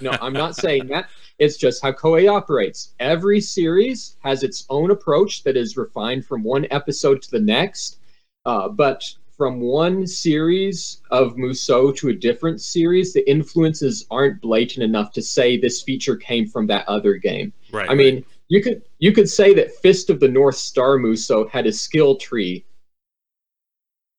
No, 0.01 0.13
I'm 0.21 0.33
not 0.33 0.55
saying 0.55 0.89
that. 0.89 1.09
It's 1.39 1.57
just 1.57 1.83
how 1.83 1.93
Koei 1.93 2.31
operates. 2.31 2.95
Every 2.99 3.41
series 3.41 4.17
has 4.21 4.43
its 4.43 4.65
own 4.71 4.91
approach 4.91 5.43
that 5.45 5.57
is 5.57 5.77
refined 5.77 6.25
from 6.25 6.43
one 6.43 6.67
episode 6.71 7.23
to 7.23 7.31
the 7.31 7.41
next. 7.41 7.99
Uh, 8.45 8.69
but 8.69 9.05
from 9.37 9.61
one 9.61 10.07
series 10.07 11.03
of 11.11 11.37
Musou 11.37 11.95
to 11.97 12.09
a 12.09 12.15
different 12.15 12.61
series, 12.61 13.13
the 13.13 13.29
influences 13.29 14.07
aren't 14.11 14.41
blatant 14.41 14.83
enough 14.83 15.13
to 15.13 15.23
say 15.23 15.59
this 15.59 15.83
feature 15.83 16.17
came 16.17 16.47
from 16.47 16.67
that 16.69 16.89
other 16.89 17.15
game. 17.15 17.53
Right. 17.71 17.91
I 17.91 17.95
mean, 17.95 18.25
you 18.49 18.63
could 18.63 18.83
you 18.99 19.13
could 19.13 19.29
say 19.29 19.53
that 19.55 19.75
Fist 19.77 20.09
of 20.09 20.21
the 20.21 20.29
North 20.29 20.57
Star 20.57 20.97
Musou 20.97 21.51
had 21.51 21.67
a 21.67 21.73
skill 21.73 22.17
tree 22.17 22.65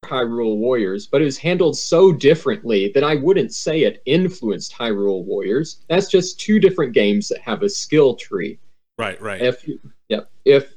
Hyrule 0.06 0.58
Warriors, 0.58 1.08
but 1.08 1.22
it 1.22 1.26
was 1.26 1.38
handled 1.38 1.78
so 1.78 2.12
differently 2.12 2.92
that 2.94 3.04
I 3.04 3.16
wouldn't 3.16 3.54
say 3.54 3.84
it 3.84 4.02
influenced 4.06 4.74
Hyrule 4.74 5.24
Warriors. 5.24 5.82
That's 5.90 6.10
just 6.10 6.40
two 6.40 6.60
different 6.60 6.94
games 6.94 7.28
that 7.30 7.40
have 7.42 7.64
a 7.64 7.70
skill 7.70 8.16
tree. 8.16 8.60
Right, 8.98 9.22
right. 9.22 9.42
If 9.42 9.68
you, 9.68 9.80
yeah, 10.10 10.22
if 10.46 10.74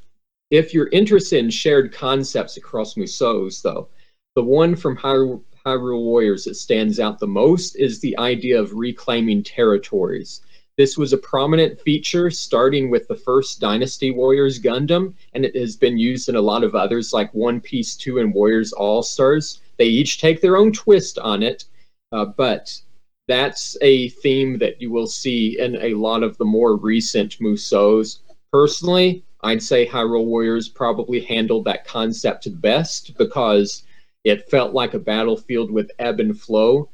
if 0.50 0.74
you're 0.74 0.88
interested 0.88 1.38
in 1.38 1.50
shared 1.50 1.92
concepts 1.92 2.56
across 2.56 2.96
Musous, 2.96 3.62
though, 3.62 3.88
the 4.34 4.42
one 4.42 4.74
from 4.74 4.96
Hyrule, 4.96 5.42
Hyrule 5.64 6.02
Warriors 6.02 6.44
that 6.44 6.54
stands 6.54 6.98
out 6.98 7.18
the 7.18 7.26
most 7.26 7.76
is 7.76 8.00
the 8.00 8.16
idea 8.18 8.60
of 8.60 8.72
reclaiming 8.74 9.42
territories. 9.42 10.40
This 10.80 10.96
was 10.96 11.12
a 11.12 11.18
prominent 11.18 11.78
feature 11.78 12.30
starting 12.30 12.88
with 12.88 13.06
the 13.06 13.14
first 13.14 13.60
Dynasty 13.60 14.12
Warriors 14.12 14.58
Gundam, 14.58 15.12
and 15.34 15.44
it 15.44 15.54
has 15.54 15.76
been 15.76 15.98
used 15.98 16.30
in 16.30 16.36
a 16.36 16.40
lot 16.40 16.64
of 16.64 16.74
others 16.74 17.12
like 17.12 17.34
One 17.34 17.60
Piece 17.60 17.94
2 17.96 18.18
and 18.18 18.32
Warriors 18.32 18.72
All 18.72 19.02
Stars. 19.02 19.60
They 19.76 19.84
each 19.84 20.22
take 20.22 20.40
their 20.40 20.56
own 20.56 20.72
twist 20.72 21.18
on 21.18 21.42
it, 21.42 21.66
uh, 22.12 22.24
but 22.24 22.80
that's 23.28 23.76
a 23.82 24.08
theme 24.08 24.56
that 24.56 24.80
you 24.80 24.90
will 24.90 25.06
see 25.06 25.58
in 25.60 25.76
a 25.82 25.92
lot 25.92 26.22
of 26.22 26.38
the 26.38 26.46
more 26.46 26.76
recent 26.76 27.38
Musous. 27.42 28.20
Personally, 28.50 29.22
I'd 29.42 29.62
say 29.62 29.86
Hyrule 29.86 30.24
Warriors 30.24 30.70
probably 30.70 31.20
handled 31.20 31.66
that 31.66 31.84
concept 31.84 32.48
best 32.62 33.18
because 33.18 33.82
it 34.24 34.48
felt 34.48 34.72
like 34.72 34.94
a 34.94 34.98
battlefield 34.98 35.70
with 35.70 35.90
ebb 35.98 36.20
and 36.20 36.40
flow. 36.40 36.88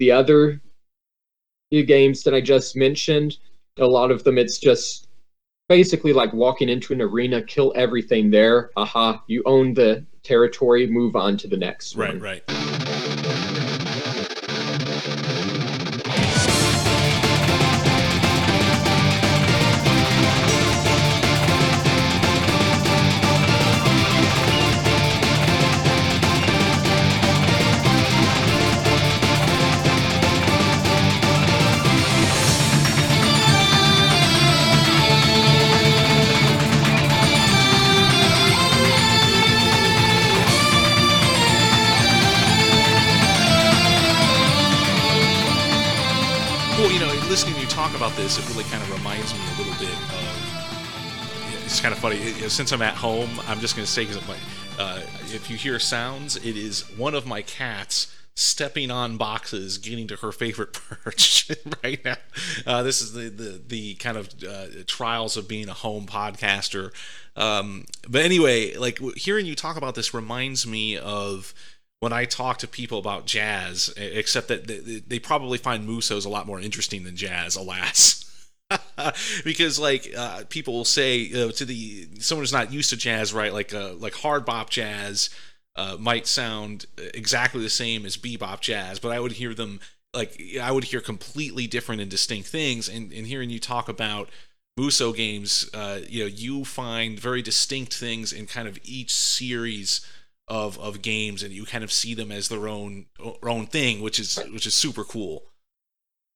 The 0.00 0.10
other 0.10 0.60
games 1.80 2.22
that 2.24 2.34
I 2.34 2.40
just 2.40 2.76
mentioned, 2.76 3.38
a 3.78 3.86
lot 3.86 4.10
of 4.10 4.24
them 4.24 4.36
it's 4.36 4.58
just 4.58 5.08
basically 5.68 6.12
like 6.12 6.32
walking 6.34 6.68
into 6.68 6.92
an 6.92 7.00
arena, 7.00 7.42
kill 7.42 7.72
everything 7.74 8.30
there. 8.30 8.70
Aha, 8.76 9.22
you 9.26 9.42
own 9.46 9.72
the 9.72 10.04
territory, 10.22 10.86
move 10.86 11.16
on 11.16 11.36
to 11.38 11.48
the 11.48 11.56
next 11.56 11.96
right, 11.96 12.10
one. 12.10 12.20
Right, 12.20 12.42
right. 12.48 12.81
This, 48.36 48.48
it 48.48 48.54
really 48.54 48.68
kind 48.70 48.82
of 48.82 48.90
reminds 48.92 49.34
me 49.34 49.40
a 49.54 49.58
little 49.58 49.74
bit 49.78 49.92
of. 49.92 51.64
It's 51.64 51.80
kind 51.80 51.92
of 51.92 51.98
funny. 52.00 52.16
Since 52.48 52.72
I'm 52.72 52.82
at 52.82 52.94
home, 52.94 53.40
I'm 53.46 53.60
just 53.60 53.76
going 53.76 53.84
to 53.84 53.90
say 53.90 54.04
because 54.04 54.22
uh, 54.78 55.00
if 55.34 55.50
you 55.50 55.56
hear 55.56 55.78
sounds, 55.78 56.36
it 56.36 56.56
is 56.56 56.82
one 56.96 57.14
of 57.14 57.26
my 57.26 57.42
cats 57.42 58.14
stepping 58.34 58.90
on 58.90 59.18
boxes, 59.18 59.76
getting 59.78 60.06
to 60.08 60.16
her 60.16 60.32
favorite 60.32 60.72
perch 61.04 61.50
right 61.84 62.02
now. 62.04 62.16
Uh, 62.66 62.82
this 62.82 63.02
is 63.02 63.12
the, 63.12 63.28
the 63.28 63.62
the 63.66 63.94
kind 63.96 64.16
of 64.16 64.30
uh, 64.48 64.66
trials 64.86 65.36
of 65.36 65.46
being 65.46 65.68
a 65.68 65.74
home 65.74 66.06
podcaster. 66.06 66.90
Um, 67.36 67.84
but 68.08 68.22
anyway, 68.22 68.74
like 68.76 68.98
hearing 69.16 69.46
you 69.46 69.54
talk 69.54 69.76
about 69.76 69.94
this 69.94 70.14
reminds 70.14 70.66
me 70.66 70.96
of 70.96 71.52
when 72.02 72.12
I 72.12 72.24
talk 72.24 72.58
to 72.58 72.66
people 72.66 72.98
about 72.98 73.26
jazz, 73.26 73.94
except 73.96 74.48
that 74.48 75.06
they, 75.06 75.20
probably 75.20 75.56
find 75.56 75.86
Musous 75.86 76.24
a 76.24 76.28
lot 76.28 76.48
more 76.48 76.58
interesting 76.58 77.04
than 77.04 77.14
jazz, 77.14 77.54
alas. 77.54 78.28
because 79.44 79.78
like 79.78 80.12
uh, 80.18 80.42
people 80.48 80.74
will 80.74 80.84
say 80.84 81.30
uh, 81.32 81.52
to 81.52 81.64
the 81.64 82.08
someone 82.18 82.42
who's 82.42 82.52
not 82.52 82.72
used 82.72 82.90
to 82.90 82.96
jazz, 82.96 83.32
right? 83.32 83.52
Like 83.52 83.72
uh, 83.72 83.92
like 83.92 84.14
hard 84.14 84.44
bop 84.44 84.68
jazz 84.68 85.30
uh, 85.76 85.96
might 85.96 86.26
sound 86.26 86.86
exactly 87.14 87.62
the 87.62 87.70
same 87.70 88.04
as 88.04 88.16
bebop 88.16 88.58
jazz, 88.58 88.98
but 88.98 89.12
I 89.12 89.20
would 89.20 89.32
hear 89.32 89.54
them 89.54 89.78
like 90.12 90.42
I 90.60 90.72
would 90.72 90.84
hear 90.84 91.00
completely 91.00 91.68
different 91.68 92.00
and 92.00 92.10
distinct 92.10 92.48
things. 92.48 92.88
And, 92.88 93.12
and 93.12 93.28
hearing 93.28 93.48
you 93.48 93.60
talk 93.60 93.88
about 93.88 94.28
Musou 94.76 95.14
games, 95.14 95.70
uh, 95.72 96.00
you 96.08 96.24
know, 96.24 96.28
you 96.28 96.64
find 96.64 97.20
very 97.20 97.42
distinct 97.42 97.94
things 97.94 98.32
in 98.32 98.46
kind 98.46 98.66
of 98.66 98.80
each 98.82 99.14
series 99.14 100.04
of 100.48 100.78
of 100.78 101.02
games, 101.02 101.42
and 101.42 101.52
you 101.52 101.64
kind 101.64 101.84
of 101.84 101.92
see 101.92 102.14
them 102.14 102.32
as 102.32 102.48
their 102.48 102.68
own 102.68 103.06
own 103.42 103.66
thing, 103.66 104.00
which 104.00 104.18
is 104.18 104.38
which 104.52 104.66
is 104.66 104.74
super 104.74 105.04
cool. 105.04 105.44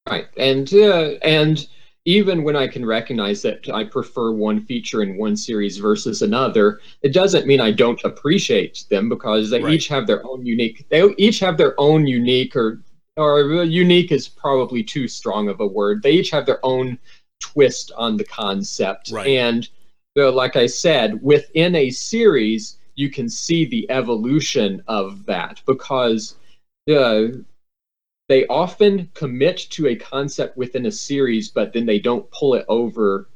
Right, 0.09 0.27
and 0.37 0.73
uh, 0.73 1.15
and 1.23 1.67
even 2.07 2.45
when 2.45 2.55
I 2.55 2.69
can 2.69 2.87
recognize 2.87 3.43
that 3.43 3.69
I 3.69 3.83
prefer 3.83 4.31
one 4.31 4.65
feature 4.65 5.03
in 5.03 5.19
one 5.19 5.37
series 5.37 5.79
versus 5.79 6.23
another, 6.23 6.81
it 7.03 7.13
doesn't 7.13 7.49
mean 7.49 7.61
I 7.61 7.73
don't 7.73 8.03
appreciate 8.05 8.85
them 8.89 9.09
because 9.09 9.51
they 9.51 9.61
right. 9.61 9.75
each 9.75 9.89
have 9.89 10.07
their 10.07 10.25
own 10.25 10.47
unique. 10.47 10.87
They 10.89 11.03
each 11.19 11.41
have 11.41 11.59
their 11.59 11.75
own 11.79 12.07
unique, 12.07 12.55
or 12.55 12.81
or 13.17 13.65
unique 13.65 14.13
is 14.13 14.29
probably 14.29 14.85
too 14.85 15.09
strong 15.09 15.49
of 15.49 15.61
a 15.61 15.67
word. 15.67 16.03
They 16.03 16.13
each 16.13 16.31
have 16.31 16.47
their 16.47 16.65
own 16.65 16.99
twist 17.41 17.91
on 17.97 18.17
the 18.17 18.25
concept, 18.25 19.11
right. 19.11 19.27
and 19.27 19.69
like 20.15 20.57
I 20.57 20.67
said, 20.67 21.23
within 21.23 21.75
a 21.75 21.91
series, 21.91 22.79
you 22.97 23.11
can 23.11 23.29
see 23.29 23.65
the 23.67 23.89
evolution 23.91 24.83
of 24.89 25.25
that 25.27 25.61
because 25.67 26.35
uh, 26.91 27.27
they 28.29 28.47
often 28.47 29.09
commit 29.15 29.59
to 29.71 29.87
a 29.87 29.95
concept 29.97 30.57
within 30.57 30.87
a 30.87 30.91
series, 30.91 31.49
but 31.49 31.73
then 31.73 31.87
they 31.87 31.99
don't 31.99 32.29
pull 32.31 32.55
it 32.55 32.65
over 32.69 33.29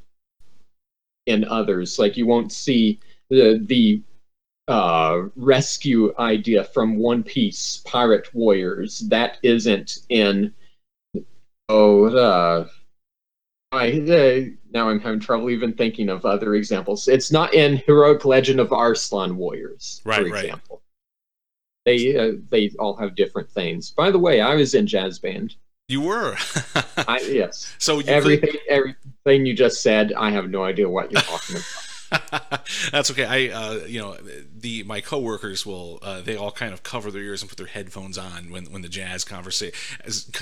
in 1.27 1.45
others. 1.45 1.99
Like 1.99 2.17
you 2.17 2.27
won't 2.27 2.53
see 2.53 2.99
the 3.29 3.63
the 3.65 4.03
uh, 4.67 5.29
rescue 5.37 6.15
idea 6.19 6.65
from 6.65 6.97
One 6.97 7.23
Piece 7.23 7.83
Pirate 7.85 8.33
Warriors 8.35 9.01
that 9.09 9.39
isn't 9.43 9.99
in 10.09 10.53
oh 11.69 12.07
uh, 12.07 12.69
I 13.73 14.01
uh, 14.01 14.60
now 14.73 14.89
I'm 14.89 15.01
having 15.01 15.21
trouble 15.21 15.51
even 15.51 15.73
thinking 15.73 16.09
of 16.09 16.25
other 16.25 16.55
examples. 16.55 17.09
It's 17.09 17.31
not 17.33 17.55
in 17.55 17.79
Heroic 17.87 18.25
Legend 18.25 18.61
of 18.61 18.73
Arslan 18.73 19.37
Warriors, 19.37 20.01
Right, 20.05 20.27
for 20.27 20.33
right. 20.33 20.45
example. 20.45 20.83
They 21.87 22.17
uh, 22.17 22.33
they 22.51 22.71
all 22.79 22.95
have 22.97 23.15
different 23.17 23.51
things. 23.51 23.91
By 23.91 24.11
the 24.11 24.19
way, 24.19 24.41
I 24.41 24.55
was 24.55 24.75
in 24.75 24.87
jazz 24.87 25.19
band. 25.19 25.57
You 25.89 26.03
were. 26.03 26.37
I, 27.09 27.21
yes, 27.27 27.75
so 27.79 27.99
you 27.99 28.05
everything 28.07 28.55
everything 28.69 29.47
you 29.47 29.55
just 29.55 29.83
said, 29.83 30.13
I 30.13 30.31
have 30.31 30.51
no 30.51 30.63
idea 30.63 30.89
what 30.89 31.11
you're 31.11 31.23
talking 31.23 31.57
about. 31.57 31.65
That's 32.91 33.11
okay. 33.11 33.25
I, 33.25 33.55
uh, 33.55 33.75
you 33.87 34.01
know, 34.01 34.17
the 34.59 34.83
my 34.83 35.01
coworkers 35.01 35.65
will. 35.65 36.01
Uh, 36.03 36.21
they 36.21 36.37
all 36.37 36.51
kind 36.51 36.73
of 36.73 36.83
cover 36.83 37.11
their 37.11 37.23
ears 37.23 37.43
and 37.43 37.49
put 37.49 37.57
their 37.57 37.67
headphones 37.67 38.19
on 38.19 38.51
when 38.51 38.67
when 38.67 38.83
the 38.83 38.89
jazz 38.89 39.25
conversation 39.25 39.79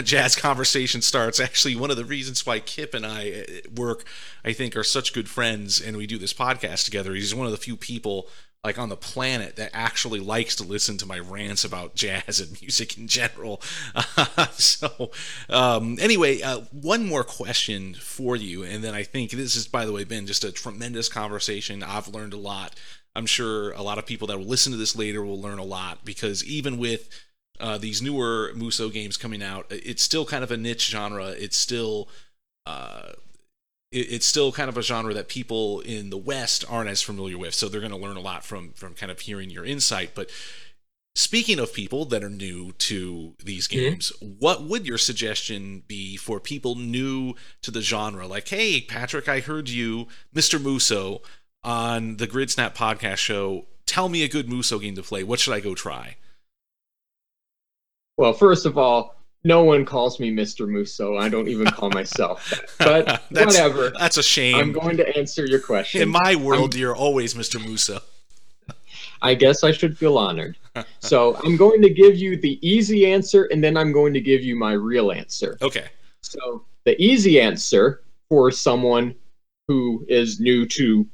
jazz 0.02 0.34
conversation 0.34 1.02
starts. 1.02 1.40
Actually, 1.40 1.76
one 1.76 1.90
of 1.90 1.96
the 1.96 2.04
reasons 2.04 2.46
why 2.46 2.60
Kip 2.60 2.94
and 2.94 3.04
I 3.04 3.30
uh, 3.30 3.70
work, 3.74 4.04
I 4.44 4.52
think, 4.52 4.76
are 4.76 4.84
such 4.84 5.12
good 5.12 5.28
friends, 5.28 5.80
and 5.80 5.96
we 5.96 6.06
do 6.06 6.18
this 6.18 6.32
podcast 6.32 6.84
together. 6.84 7.14
He's 7.14 7.34
one 7.34 7.46
of 7.46 7.52
the 7.52 7.58
few 7.58 7.76
people 7.76 8.28
like 8.64 8.78
on 8.78 8.88
the 8.88 8.96
planet 8.96 9.56
that 9.56 9.70
actually 9.72 10.20
likes 10.20 10.56
to 10.56 10.64
listen 10.64 10.98
to 10.98 11.06
my 11.06 11.18
rants 11.18 11.64
about 11.64 11.94
jazz 11.94 12.40
and 12.40 12.60
music 12.60 12.98
in 12.98 13.06
general. 13.06 13.62
so, 14.52 15.10
um, 15.48 15.96
anyway, 16.00 16.42
uh, 16.42 16.60
one 16.72 17.06
more 17.06 17.24
question 17.24 17.94
for 17.94 18.34
you, 18.36 18.64
and 18.64 18.82
then 18.82 18.94
I 18.94 19.04
think 19.04 19.30
this 19.30 19.54
has, 19.54 19.66
by 19.66 19.86
the 19.86 19.92
way, 19.92 20.04
been 20.04 20.26
just 20.26 20.44
a 20.44 20.52
tremendous 20.52 21.08
conversation. 21.08 21.82
I've 21.82 22.08
learned 22.08 22.32
a 22.32 22.38
lot. 22.38 22.74
I'm 23.14 23.26
sure 23.26 23.72
a 23.72 23.82
lot 23.82 23.98
of 23.98 24.06
people 24.06 24.26
that 24.28 24.38
will 24.38 24.46
listen 24.46 24.72
to 24.72 24.78
this 24.78 24.96
later 24.96 25.24
will 25.24 25.40
learn 25.40 25.58
a 25.58 25.64
lot 25.64 26.04
because 26.04 26.44
even 26.44 26.78
with 26.78 27.08
uh, 27.60 27.78
these 27.78 28.02
newer 28.02 28.52
Musou 28.54 28.92
games 28.92 29.16
coming 29.16 29.42
out, 29.42 29.66
it's 29.70 30.02
still 30.02 30.24
kind 30.24 30.44
of 30.44 30.50
a 30.50 30.56
niche 30.56 30.88
genre. 30.88 31.28
It's 31.30 31.56
still 31.56 32.08
uh, 32.66 33.12
it, 33.90 34.12
it's 34.12 34.26
still 34.26 34.52
kind 34.52 34.68
of 34.68 34.76
a 34.76 34.82
genre 34.82 35.14
that 35.14 35.28
people 35.28 35.80
in 35.80 36.10
the 36.10 36.18
West 36.18 36.64
aren't 36.68 36.90
as 36.90 37.02
familiar 37.02 37.38
with. 37.38 37.54
So 37.54 37.68
they're 37.68 37.80
going 37.80 37.92
to 37.92 37.98
learn 37.98 38.16
a 38.16 38.20
lot 38.20 38.44
from 38.44 38.72
from 38.72 38.94
kind 38.94 39.10
of 39.10 39.20
hearing 39.20 39.50
your 39.50 39.64
insight. 39.64 40.10
But 40.14 40.30
speaking 41.14 41.58
of 41.58 41.72
people 41.72 42.04
that 42.06 42.22
are 42.22 42.30
new 42.30 42.72
to 42.72 43.34
these 43.44 43.66
mm-hmm. 43.66 43.90
games, 43.90 44.12
what 44.20 44.62
would 44.62 44.86
your 44.86 44.98
suggestion 44.98 45.82
be 45.88 46.16
for 46.16 46.40
people 46.40 46.74
new 46.74 47.34
to 47.62 47.70
the 47.70 47.82
genre? 47.82 48.26
Like, 48.26 48.48
hey, 48.48 48.80
Patrick, 48.80 49.28
I 49.28 49.40
heard 49.40 49.68
you, 49.68 50.06
Mr. 50.34 50.58
Musou, 50.58 51.20
on 51.64 52.16
the 52.16 52.26
Grid 52.26 52.50
Snap 52.50 52.76
podcast 52.76 53.16
show. 53.16 53.66
Tell 53.84 54.08
me 54.08 54.22
a 54.22 54.28
good 54.28 54.48
Musou 54.48 54.80
game 54.80 54.94
to 54.96 55.02
play. 55.02 55.24
What 55.24 55.40
should 55.40 55.54
I 55.54 55.60
go 55.60 55.74
try? 55.74 56.16
Well, 58.16 58.32
first 58.32 58.66
of 58.66 58.76
all, 58.76 59.17
no 59.44 59.62
one 59.62 59.84
calls 59.84 60.18
me 60.20 60.32
Mr. 60.32 60.68
Musou. 60.68 61.20
I 61.20 61.28
don't 61.28 61.48
even 61.48 61.66
call 61.66 61.90
myself 61.90 62.50
that. 62.50 62.70
But 62.78 63.06
That's- 63.30 63.46
whatever. 63.46 63.92
That's 63.98 64.16
a 64.16 64.22
shame. 64.22 64.56
I'm 64.56 64.72
going 64.72 64.96
to 64.96 65.16
answer 65.16 65.46
your 65.46 65.60
question. 65.60 66.02
in 66.02 66.08
my 66.08 66.34
world, 66.36 66.74
you're 66.74 66.96
always 66.96 67.34
Mr. 67.34 67.60
Musou. 67.60 68.00
I 69.20 69.34
guess 69.34 69.64
I 69.64 69.72
should 69.72 69.98
feel 69.98 70.16
honored. 70.16 70.56
so 71.00 71.36
I'm 71.44 71.56
going 71.56 71.82
to 71.82 71.90
give 71.90 72.16
you 72.16 72.36
the 72.36 72.58
easy 72.66 73.06
answer 73.10 73.44
and 73.44 73.62
then 73.62 73.76
I'm 73.76 73.92
going 73.92 74.14
to 74.14 74.20
give 74.20 74.42
you 74.42 74.56
my 74.56 74.72
real 74.72 75.10
answer. 75.10 75.58
Okay. 75.60 75.86
So 76.22 76.64
the 76.84 77.00
easy 77.02 77.40
answer 77.40 78.02
for 78.28 78.50
someone 78.50 79.14
who 79.66 80.04
is 80.08 80.40
new 80.40 80.66
to 80.66 81.06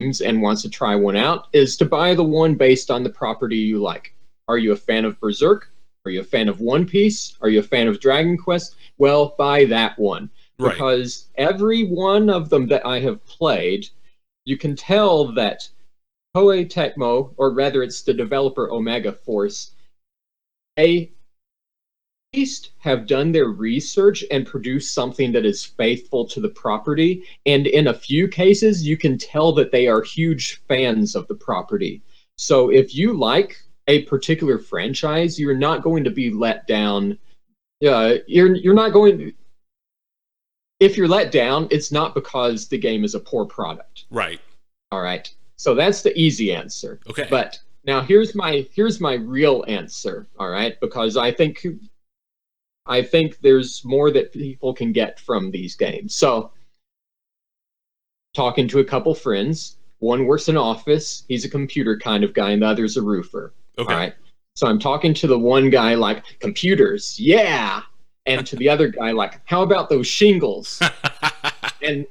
games 0.00 0.20
and 0.20 0.42
wants 0.42 0.62
to 0.62 0.70
try 0.70 0.94
one 0.96 1.16
out 1.16 1.46
is 1.52 1.76
to 1.76 1.84
buy 1.84 2.14
the 2.14 2.24
one 2.24 2.54
based 2.54 2.90
on 2.90 3.02
the 3.02 3.10
property 3.10 3.56
you 3.56 3.78
like. 3.78 4.14
Are 4.48 4.58
you 4.58 4.72
a 4.72 4.76
fan 4.76 5.04
of 5.04 5.18
Berserk? 5.20 5.71
Are 6.04 6.10
you 6.10 6.20
a 6.20 6.24
fan 6.24 6.48
of 6.48 6.60
One 6.60 6.84
Piece? 6.84 7.36
Are 7.40 7.48
you 7.48 7.60
a 7.60 7.62
fan 7.62 7.86
of 7.86 8.00
Dragon 8.00 8.36
Quest? 8.36 8.74
Well, 8.98 9.34
buy 9.38 9.64
that 9.66 9.98
one 9.98 10.30
Right. 10.58 10.72
because 10.74 11.28
every 11.36 11.84
one 11.84 12.28
of 12.28 12.48
them 12.48 12.66
that 12.68 12.84
I 12.84 13.00
have 13.00 13.24
played, 13.24 13.88
you 14.44 14.56
can 14.56 14.74
tell 14.74 15.32
that 15.34 15.68
Koei 16.36 16.68
Tecmo, 16.68 17.34
or 17.36 17.52
rather 17.52 17.82
it's 17.82 18.02
the 18.02 18.14
developer 18.14 18.70
Omega 18.70 19.12
Force, 19.12 19.72
they 20.76 21.12
at 22.32 22.38
least 22.38 22.70
have 22.78 23.06
done 23.06 23.30
their 23.30 23.48
research 23.48 24.24
and 24.30 24.46
produced 24.46 24.94
something 24.94 25.30
that 25.32 25.44
is 25.44 25.64
faithful 25.64 26.26
to 26.26 26.40
the 26.40 26.48
property. 26.48 27.24
And 27.46 27.66
in 27.66 27.88
a 27.88 27.94
few 27.94 28.26
cases, 28.26 28.86
you 28.86 28.96
can 28.96 29.18
tell 29.18 29.52
that 29.52 29.70
they 29.70 29.86
are 29.86 30.02
huge 30.02 30.62
fans 30.66 31.14
of 31.14 31.28
the 31.28 31.34
property. 31.34 32.02
So 32.38 32.70
if 32.70 32.94
you 32.94 33.12
like 33.12 33.61
a 33.88 34.02
particular 34.04 34.58
franchise, 34.58 35.38
you're 35.38 35.56
not 35.56 35.82
going 35.82 36.04
to 36.04 36.10
be 36.10 36.30
let 36.30 36.66
down. 36.66 37.18
Uh, 37.86 38.14
you're 38.26 38.54
you're 38.54 38.74
not 38.74 38.92
going. 38.92 39.18
To, 39.18 39.32
If 40.80 40.96
you're 40.96 41.08
let 41.08 41.32
down, 41.32 41.68
it's 41.70 41.90
not 41.92 42.14
because 42.14 42.68
the 42.68 42.78
game 42.78 43.04
is 43.04 43.14
a 43.14 43.20
poor 43.20 43.44
product. 43.44 44.04
Right. 44.10 44.40
All 44.90 45.00
right. 45.00 45.32
So 45.56 45.74
that's 45.74 46.02
the 46.02 46.16
easy 46.18 46.52
answer. 46.52 47.00
Okay. 47.08 47.26
But 47.30 47.58
now 47.84 48.00
here's 48.00 48.34
my 48.34 48.66
here's 48.72 49.00
my 49.00 49.14
real 49.14 49.64
answer. 49.66 50.26
All 50.38 50.48
right, 50.48 50.78
because 50.80 51.16
I 51.16 51.32
think 51.32 51.66
I 52.86 53.02
think 53.02 53.38
there's 53.40 53.84
more 53.84 54.10
that 54.10 54.32
people 54.32 54.74
can 54.74 54.92
get 54.92 55.18
from 55.20 55.50
these 55.50 55.76
games. 55.76 56.14
So 56.14 56.52
talking 58.34 58.68
to 58.68 58.80
a 58.80 58.84
couple 58.84 59.14
friends, 59.14 59.76
one 59.98 60.26
works 60.26 60.48
in 60.48 60.56
office, 60.56 61.24
he's 61.28 61.44
a 61.44 61.48
computer 61.50 61.98
kind 61.98 62.24
of 62.24 62.34
guy, 62.34 62.50
and 62.50 62.62
the 62.62 62.66
other's 62.66 62.96
a 62.96 63.02
roofer. 63.02 63.52
Okay. 63.78 63.92
All 63.92 63.98
right. 63.98 64.14
So 64.54 64.66
I'm 64.66 64.78
talking 64.78 65.14
to 65.14 65.26
the 65.26 65.38
one 65.38 65.70
guy 65.70 65.94
like 65.94 66.38
computers, 66.40 67.18
yeah. 67.18 67.82
And 68.26 68.46
to 68.46 68.56
the 68.56 68.68
other 68.68 68.88
guy 68.88 69.10
like, 69.12 69.40
how 69.46 69.62
about 69.62 69.88
those 69.88 70.06
shingles? 70.06 70.80
and 71.82 72.06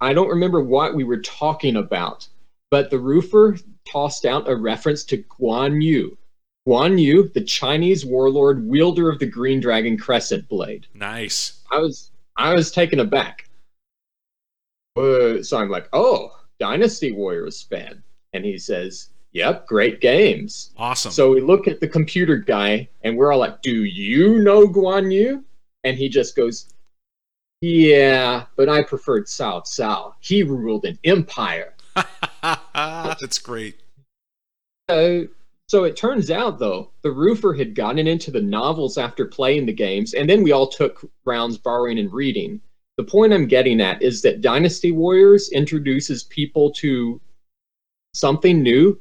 I 0.00 0.12
don't 0.12 0.28
remember 0.28 0.60
what 0.60 0.94
we 0.94 1.04
were 1.04 1.20
talking 1.20 1.76
about, 1.76 2.28
but 2.70 2.90
the 2.90 2.98
roofer 2.98 3.56
tossed 3.90 4.24
out 4.24 4.48
a 4.48 4.56
reference 4.56 5.04
to 5.04 5.18
Guan 5.18 5.82
Yu. 5.82 6.16
Guan 6.66 7.00
Yu, 7.00 7.30
the 7.34 7.42
Chinese 7.42 8.04
warlord 8.04 8.66
wielder 8.66 9.08
of 9.08 9.18
the 9.18 9.26
Green 9.26 9.60
Dragon 9.60 9.96
Crescent 9.96 10.48
Blade. 10.48 10.86
nice. 10.94 11.60
I 11.70 11.78
was 11.78 12.10
I 12.36 12.54
was 12.54 12.70
taken 12.70 13.00
aback. 13.00 13.48
Uh, 14.96 15.42
so 15.42 15.58
I'm 15.58 15.70
like, 15.70 15.88
oh, 15.92 16.36
Dynasty 16.58 17.12
Warriors 17.12 17.62
fan, 17.62 18.02
and 18.32 18.44
he 18.44 18.58
says, 18.58 19.10
"Yep, 19.32 19.66
great 19.66 20.00
games." 20.00 20.72
Awesome. 20.76 21.12
So 21.12 21.32
we 21.32 21.40
look 21.40 21.68
at 21.68 21.80
the 21.80 21.88
computer 21.88 22.36
guy, 22.36 22.88
and 23.02 23.16
we're 23.16 23.32
all 23.32 23.38
like, 23.38 23.62
"Do 23.62 23.84
you 23.84 24.38
know 24.40 24.66
Guan 24.66 25.12
Yu?" 25.12 25.44
And 25.84 25.96
he 25.96 26.08
just 26.08 26.36
goes, 26.36 26.68
"Yeah, 27.60 28.46
but 28.56 28.68
I 28.68 28.82
preferred 28.82 29.26
Cao 29.26 29.62
Cao. 29.62 30.14
He 30.20 30.42
ruled 30.42 30.84
an 30.84 30.98
empire." 31.04 31.74
That's 32.42 33.38
great. 33.38 33.80
Uh, 34.88 35.24
so 35.68 35.84
it 35.84 35.96
turns 35.96 36.30
out, 36.30 36.58
though, 36.58 36.92
the 37.02 37.10
roofer 37.10 37.52
had 37.52 37.74
gotten 37.74 38.06
into 38.06 38.30
the 38.30 38.40
novels 38.40 38.96
after 38.96 39.26
playing 39.26 39.66
the 39.66 39.72
games, 39.72 40.14
and 40.14 40.28
then 40.28 40.42
we 40.42 40.52
all 40.52 40.66
took 40.66 41.04
rounds 41.26 41.58
borrowing 41.58 41.98
and 41.98 42.10
reading. 42.10 42.60
The 42.96 43.04
point 43.04 43.34
I'm 43.34 43.46
getting 43.46 43.80
at 43.80 44.02
is 44.02 44.22
that 44.22 44.40
Dynasty 44.40 44.92
Warriors 44.92 45.50
introduces 45.50 46.24
people 46.24 46.72
to 46.72 47.20
something 48.12 48.62
new. 48.62 48.98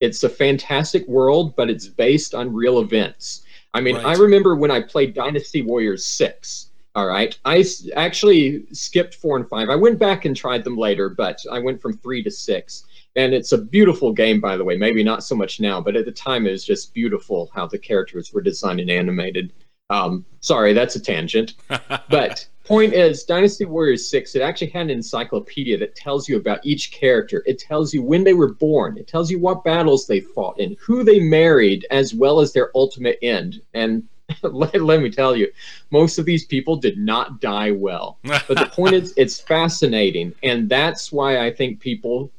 It's 0.00 0.24
a 0.24 0.28
fantastic 0.28 1.06
world, 1.08 1.54
but 1.56 1.70
it's 1.70 1.88
based 1.88 2.34
on 2.34 2.52
real 2.52 2.80
events. 2.80 3.42
I 3.74 3.80
mean, 3.80 3.96
Right. 3.96 4.06
I 4.06 4.14
remember 4.14 4.54
when 4.56 4.70
I 4.70 4.80
played 4.80 5.14
Dynasty 5.14 5.62
Warriors 5.62 6.04
6. 6.04 6.70
All 6.94 7.06
right. 7.06 7.38
I 7.44 7.58
s- 7.58 7.88
actually 7.94 8.64
skipped 8.72 9.14
4 9.14 9.36
and 9.36 9.48
5. 9.48 9.68
I 9.68 9.76
went 9.76 9.98
back 9.98 10.24
and 10.24 10.34
tried 10.34 10.64
them 10.64 10.76
later, 10.76 11.10
but 11.10 11.38
I 11.50 11.58
went 11.58 11.80
from 11.80 11.98
3 11.98 12.22
to 12.22 12.30
6 12.30 12.84
and 13.16 13.32
it's 13.32 13.52
a 13.52 13.58
beautiful 13.58 14.12
game 14.12 14.40
by 14.40 14.56
the 14.58 14.64
way 14.64 14.76
maybe 14.76 15.02
not 15.02 15.24
so 15.24 15.34
much 15.34 15.58
now 15.58 15.80
but 15.80 15.96
at 15.96 16.04
the 16.04 16.12
time 16.12 16.46
it 16.46 16.50
was 16.50 16.64
just 16.64 16.92
beautiful 16.92 17.50
how 17.54 17.66
the 17.66 17.78
characters 17.78 18.30
were 18.32 18.42
designed 18.42 18.78
and 18.78 18.90
animated 18.90 19.52
um, 19.88 20.24
sorry 20.40 20.74
that's 20.74 20.96
a 20.96 21.00
tangent 21.00 21.54
but 22.10 22.46
point 22.66 22.92
is 22.92 23.24
dynasty 23.24 23.64
warriors 23.64 24.10
6 24.10 24.34
it 24.34 24.42
actually 24.42 24.70
had 24.70 24.82
an 24.82 24.90
encyclopedia 24.90 25.78
that 25.78 25.94
tells 25.94 26.28
you 26.28 26.36
about 26.36 26.64
each 26.64 26.90
character. 26.90 27.42
It 27.46 27.58
tells 27.58 27.94
you 27.94 28.02
when 28.02 28.24
they 28.24 28.34
were 28.34 28.52
born. 28.52 28.98
It 28.98 29.06
tells 29.06 29.30
you 29.30 29.38
what 29.38 29.64
battles 29.64 30.06
they 30.06 30.20
fought 30.20 30.60
and 30.60 30.76
who 30.80 31.04
they 31.04 31.20
married 31.20 31.86
as 31.90 32.14
well 32.14 32.40
as 32.40 32.52
their 32.52 32.70
ultimate 32.74 33.18
end. 33.22 33.62
And 33.74 34.06
let, 34.42 34.80
let 34.82 35.00
me 35.00 35.10
tell 35.10 35.36
you 35.36 35.50
most 35.90 36.18
of 36.18 36.24
these 36.24 36.44
people 36.44 36.76
did 36.76 36.98
not 36.98 37.40
die 37.40 37.70
well. 37.70 38.18
But 38.24 38.58
the 38.58 38.70
point 38.72 38.94
is 38.94 39.14
it's 39.16 39.40
fascinating. 39.40 40.34
And 40.42 40.68
that's 40.68 41.12
why 41.12 41.46
i 41.46 41.52
think 41.52 41.80
people 41.80 42.30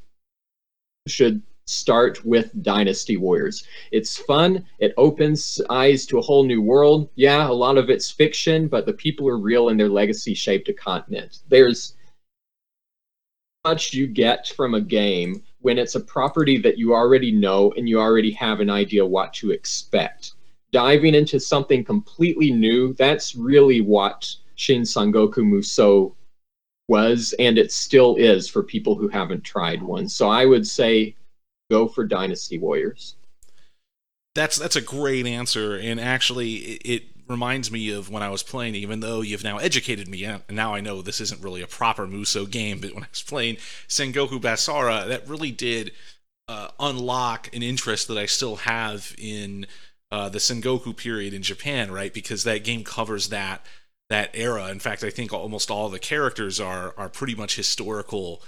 should 1.07 1.41
start 1.67 2.23
with 2.25 2.51
dynasty 2.63 3.17
warriors 3.17 3.65
it's 3.91 4.17
fun 4.17 4.65
it 4.79 4.93
opens 4.97 5.61
eyes 5.69 6.05
to 6.05 6.17
a 6.17 6.21
whole 6.21 6.43
new 6.43 6.61
world 6.61 7.09
yeah 7.15 7.47
a 7.47 7.51
lot 7.51 7.77
of 7.77 7.89
it's 7.89 8.09
fiction 8.09 8.67
but 8.67 8.85
the 8.85 8.93
people 8.93 9.27
are 9.27 9.37
real 9.37 9.69
and 9.69 9.79
their 9.79 9.89
legacy 9.89 10.33
shaped 10.33 10.69
a 10.69 10.73
continent 10.73 11.39
there's 11.49 11.97
much 13.67 13.93
you 13.93 14.07
get 14.07 14.47
from 14.55 14.75
a 14.75 14.79
game 14.79 15.43
when 15.59 15.77
it's 15.77 15.95
a 15.95 15.99
property 15.99 16.57
that 16.57 16.77
you 16.77 16.93
already 16.93 17.33
know 17.33 17.73
and 17.75 17.89
you 17.89 17.99
already 17.99 18.31
have 18.31 18.61
an 18.61 18.69
idea 18.69 19.05
what 19.05 19.33
to 19.33 19.51
expect. 19.51 20.35
Diving 20.71 21.13
into 21.13 21.37
something 21.37 21.83
completely 21.83 22.49
new, 22.49 22.93
that's 22.93 23.35
really 23.35 23.81
what 23.81 24.33
Shin 24.55 24.83
Sangoku 24.83 25.39
Musou 25.39 26.15
was, 26.87 27.35
and 27.39 27.57
it 27.57 27.73
still 27.73 28.15
is 28.15 28.47
for 28.47 28.63
people 28.63 28.95
who 28.95 29.09
haven't 29.09 29.43
tried 29.43 29.83
one. 29.83 30.07
So 30.07 30.29
I 30.29 30.45
would 30.45 30.65
say 30.65 31.16
go 31.69 31.87
for 31.87 32.05
Dynasty 32.05 32.57
Warriors. 32.57 33.15
That's 34.35 34.57
that's 34.57 34.75
a 34.75 34.81
great 34.81 35.25
answer, 35.25 35.75
and 35.75 35.99
actually, 35.99 36.53
it, 36.55 36.81
it 36.85 37.03
reminds 37.27 37.71
me 37.71 37.89
of 37.89 38.09
when 38.09 38.23
I 38.23 38.29
was 38.29 38.43
playing. 38.43 38.75
Even 38.75 38.99
though 38.99 39.21
you've 39.21 39.43
now 39.43 39.57
educated 39.57 40.07
me, 40.07 40.23
and 40.23 40.43
now 40.51 40.75
I 40.75 40.81
know 40.81 41.01
this 41.01 41.19
isn't 41.21 41.41
really 41.41 41.61
a 41.61 41.67
proper 41.67 42.05
Musou 42.05 42.49
game, 42.49 42.79
but 42.79 42.93
when 42.93 43.03
I 43.03 43.07
was 43.09 43.23
playing 43.23 43.57
Sengoku 43.87 44.39
Basara, 44.39 45.07
that 45.07 45.27
really 45.27 45.51
did 45.51 45.91
uh, 46.47 46.69
unlock 46.79 47.53
an 47.55 47.63
interest 47.63 48.07
that 48.07 48.17
I 48.17 48.27
still 48.27 48.57
have 48.57 49.15
in 49.17 49.65
uh, 50.11 50.29
the 50.29 50.39
Sengoku 50.39 50.95
period 50.95 51.33
in 51.33 51.41
Japan, 51.41 51.91
right? 51.91 52.13
Because 52.13 52.43
that 52.43 52.63
game 52.63 52.83
covers 52.83 53.29
that 53.29 53.65
that 54.09 54.29
era. 54.33 54.69
In 54.69 54.79
fact, 54.79 55.03
I 55.03 55.09
think 55.09 55.33
almost 55.33 55.69
all 55.69 55.89
the 55.89 55.99
characters 55.99 56.59
are 56.59 56.93
are 56.97 57.09
pretty 57.09 57.35
much 57.35 57.55
historical 57.55 58.41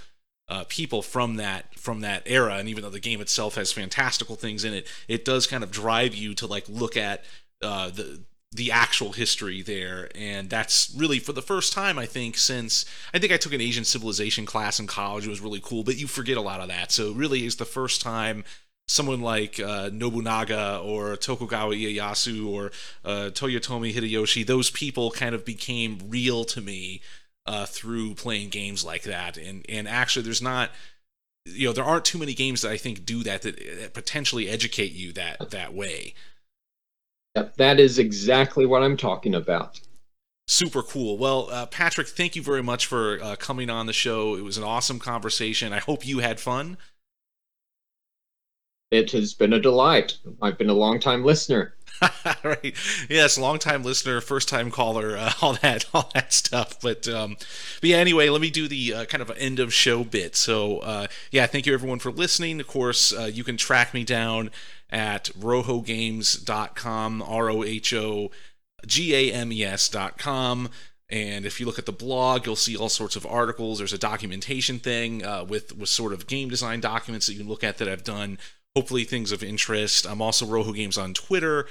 uh, 0.50 0.64
people 0.68 1.00
from 1.00 1.36
that 1.36 1.72
from 1.78 2.00
that 2.00 2.22
era. 2.26 2.56
And 2.56 2.68
even 2.68 2.82
though 2.82 2.90
the 2.90 3.00
game 3.00 3.20
itself 3.20 3.54
has 3.54 3.72
fantastical 3.72 4.36
things 4.36 4.64
in 4.64 4.74
it, 4.74 4.86
it 5.08 5.24
does 5.24 5.46
kind 5.46 5.62
of 5.62 5.70
drive 5.70 6.14
you 6.14 6.34
to 6.34 6.46
like 6.46 6.68
look 6.68 6.96
at 6.96 7.24
uh, 7.62 7.90
the 7.90 8.20
the 8.52 8.72
actual 8.72 9.12
history 9.12 9.62
there. 9.62 10.10
And 10.16 10.50
that's 10.50 10.92
really 10.96 11.20
for 11.20 11.32
the 11.32 11.40
first 11.40 11.72
time 11.72 11.98
i 12.00 12.06
think 12.06 12.36
since 12.36 12.84
i 13.14 13.18
think 13.20 13.32
i 13.32 13.36
took 13.36 13.52
an 13.52 13.60
asian 13.60 13.84
civilization 13.84 14.44
class 14.44 14.80
in 14.80 14.88
college. 14.88 15.24
It 15.24 15.30
was 15.30 15.40
really 15.40 15.60
cool 15.62 15.84
but 15.84 15.96
you 15.96 16.08
forget 16.08 16.36
a 16.36 16.42
lot 16.42 16.60
of 16.60 16.68
that. 16.68 16.90
So 16.90 17.10
it 17.10 17.16
really 17.16 17.46
is 17.46 17.56
the 17.56 17.64
first 17.64 18.02
time 18.02 18.44
someone 18.88 19.20
like 19.20 19.60
uh, 19.60 19.88
Nobunaga 19.92 20.80
or 20.82 21.14
Tokugawa 21.16 21.74
Ieyasu 21.74 22.48
or 22.48 22.72
uh, 23.04 23.30
Toyotomi 23.30 23.94
Hideyoshi, 23.94 24.44
those 24.44 24.68
people 24.68 25.12
kind 25.12 25.32
of 25.32 25.44
became 25.44 26.00
real 26.08 26.42
to 26.46 26.60
me 26.60 27.00
uh, 27.50 27.66
through 27.66 28.14
playing 28.14 28.48
games 28.48 28.84
like 28.84 29.02
that. 29.02 29.36
And 29.36 29.66
and 29.68 29.88
actually, 29.88 30.22
there's 30.22 30.40
not, 30.40 30.70
you 31.44 31.66
know, 31.66 31.72
there 31.72 31.84
aren't 31.84 32.04
too 32.04 32.18
many 32.18 32.32
games 32.32 32.62
that 32.62 32.70
I 32.70 32.76
think 32.76 33.04
do 33.04 33.24
that 33.24 33.42
that, 33.42 33.56
that 33.80 33.92
potentially 33.92 34.48
educate 34.48 34.92
you 34.92 35.12
that 35.14 35.50
that 35.50 35.74
way. 35.74 36.14
Yep, 37.34 37.56
that 37.56 37.80
is 37.80 37.98
exactly 37.98 38.66
what 38.66 38.84
I'm 38.84 38.96
talking 38.96 39.34
about. 39.34 39.80
Super 40.46 40.82
cool. 40.82 41.18
Well, 41.18 41.48
uh, 41.50 41.66
Patrick, 41.66 42.06
thank 42.06 42.36
you 42.36 42.42
very 42.42 42.62
much 42.62 42.86
for 42.86 43.20
uh, 43.22 43.36
coming 43.36 43.68
on 43.68 43.86
the 43.86 43.92
show. 43.92 44.36
It 44.36 44.42
was 44.42 44.56
an 44.56 44.64
awesome 44.64 45.00
conversation. 45.00 45.72
I 45.72 45.78
hope 45.80 46.06
you 46.06 46.20
had 46.20 46.38
fun. 46.38 46.76
It 48.90 49.12
has 49.12 49.34
been 49.34 49.52
a 49.52 49.60
delight. 49.60 50.18
I've 50.42 50.58
been 50.58 50.68
a 50.68 50.74
long 50.74 50.98
time 50.98 51.24
listener. 51.24 51.74
right. 52.42 52.74
Yes, 53.08 53.38
long 53.38 53.60
time 53.60 53.84
listener, 53.84 54.20
first 54.20 54.48
time 54.48 54.70
caller, 54.70 55.16
uh, 55.16 55.32
all 55.42 55.52
that, 55.54 55.86
all 55.94 56.10
that 56.14 56.32
stuff. 56.32 56.80
But, 56.80 57.06
um, 57.06 57.36
but 57.80 57.90
yeah. 57.90 57.98
Anyway, 57.98 58.28
let 58.28 58.40
me 58.40 58.50
do 58.50 58.66
the 58.66 58.94
uh, 58.94 59.04
kind 59.04 59.22
of 59.22 59.30
end 59.36 59.60
of 59.60 59.72
show 59.72 60.02
bit. 60.02 60.34
So 60.34 60.78
uh, 60.78 61.06
yeah, 61.30 61.46
thank 61.46 61.66
you 61.66 61.74
everyone 61.74 62.00
for 62.00 62.10
listening. 62.10 62.58
Of 62.58 62.66
course, 62.66 63.12
uh, 63.12 63.30
you 63.32 63.44
can 63.44 63.56
track 63.56 63.94
me 63.94 64.02
down 64.02 64.50
at 64.90 65.26
rohogames.com, 65.38 67.22
R 67.22 67.50
O 67.50 67.62
H 67.62 67.94
O 67.94 68.30
G 68.86 69.14
A 69.14 69.32
M 69.32 69.52
E 69.52 69.64
S.com. 69.64 70.68
And 71.08 71.44
if 71.44 71.58
you 71.60 71.66
look 71.66 71.78
at 71.78 71.86
the 71.86 71.92
blog, 71.92 72.46
you'll 72.46 72.56
see 72.56 72.76
all 72.76 72.88
sorts 72.88 73.16
of 73.16 73.26
articles. 73.26 73.78
There's 73.78 73.92
a 73.92 73.98
documentation 73.98 74.78
thing 74.78 75.24
uh, 75.24 75.44
with 75.44 75.76
with 75.76 75.88
sort 75.88 76.12
of 76.12 76.26
game 76.26 76.48
design 76.48 76.80
documents 76.80 77.26
that 77.26 77.34
you 77.34 77.40
can 77.40 77.48
look 77.48 77.62
at 77.62 77.78
that 77.78 77.88
I've 77.88 78.04
done 78.04 78.38
hopefully 78.74 79.04
things 79.04 79.32
of 79.32 79.42
interest. 79.42 80.06
I'm 80.06 80.22
also 80.22 80.46
Roho 80.46 80.74
Games 80.74 80.98
on 80.98 81.14
Twitter. 81.14 81.66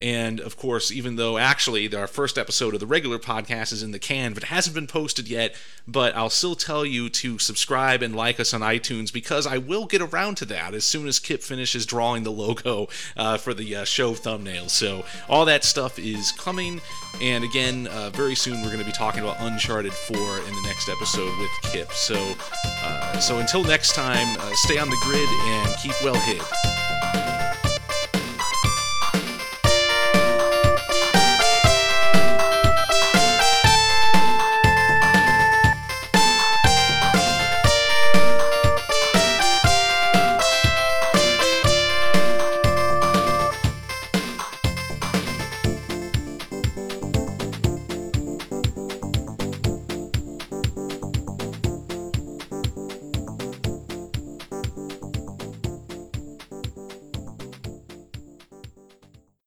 And 0.00 0.38
of 0.38 0.56
course, 0.56 0.92
even 0.92 1.16
though 1.16 1.38
actually 1.38 1.92
our 1.92 2.06
first 2.06 2.38
episode 2.38 2.72
of 2.72 2.78
the 2.78 2.86
regular 2.86 3.18
podcast 3.18 3.72
is 3.72 3.82
in 3.82 3.90
the 3.90 3.98
can, 3.98 4.32
but 4.32 4.44
it 4.44 4.48
hasn't 4.48 4.74
been 4.74 4.86
posted 4.86 5.26
yet, 5.26 5.56
but 5.88 6.14
I'll 6.14 6.30
still 6.30 6.54
tell 6.54 6.86
you 6.86 7.08
to 7.08 7.40
subscribe 7.40 8.00
and 8.00 8.14
like 8.14 8.38
us 8.38 8.54
on 8.54 8.60
iTunes 8.60 9.12
because 9.12 9.44
I 9.44 9.58
will 9.58 9.86
get 9.86 10.00
around 10.00 10.36
to 10.36 10.44
that 10.46 10.72
as 10.72 10.84
soon 10.84 11.08
as 11.08 11.18
Kip 11.18 11.42
finishes 11.42 11.84
drawing 11.84 12.22
the 12.22 12.30
logo 12.30 12.86
uh, 13.16 13.38
for 13.38 13.52
the 13.54 13.74
uh, 13.74 13.84
show 13.84 14.14
thumbnail. 14.14 14.68
So 14.68 15.04
all 15.28 15.44
that 15.46 15.64
stuff 15.64 15.98
is 15.98 16.30
coming. 16.30 16.80
And 17.20 17.42
again, 17.42 17.88
uh, 17.88 18.10
very 18.10 18.36
soon 18.36 18.62
we're 18.62 18.68
going 18.68 18.78
to 18.78 18.84
be 18.84 18.92
talking 18.92 19.20
about 19.20 19.40
Uncharted 19.40 19.92
4 19.92 20.16
in 20.16 20.54
the 20.54 20.62
next 20.64 20.88
episode 20.88 21.36
with 21.40 21.72
Kip. 21.72 21.90
So, 21.90 22.34
uh, 22.64 23.18
so 23.18 23.40
until 23.40 23.64
next 23.64 23.96
time, 23.96 24.36
uh, 24.38 24.52
stay 24.54 24.78
on 24.78 24.90
the 24.90 24.98
grid 25.02 25.28
and 25.28 25.76
keep 25.78 26.00
well 26.04 26.14
hid. 26.14 26.87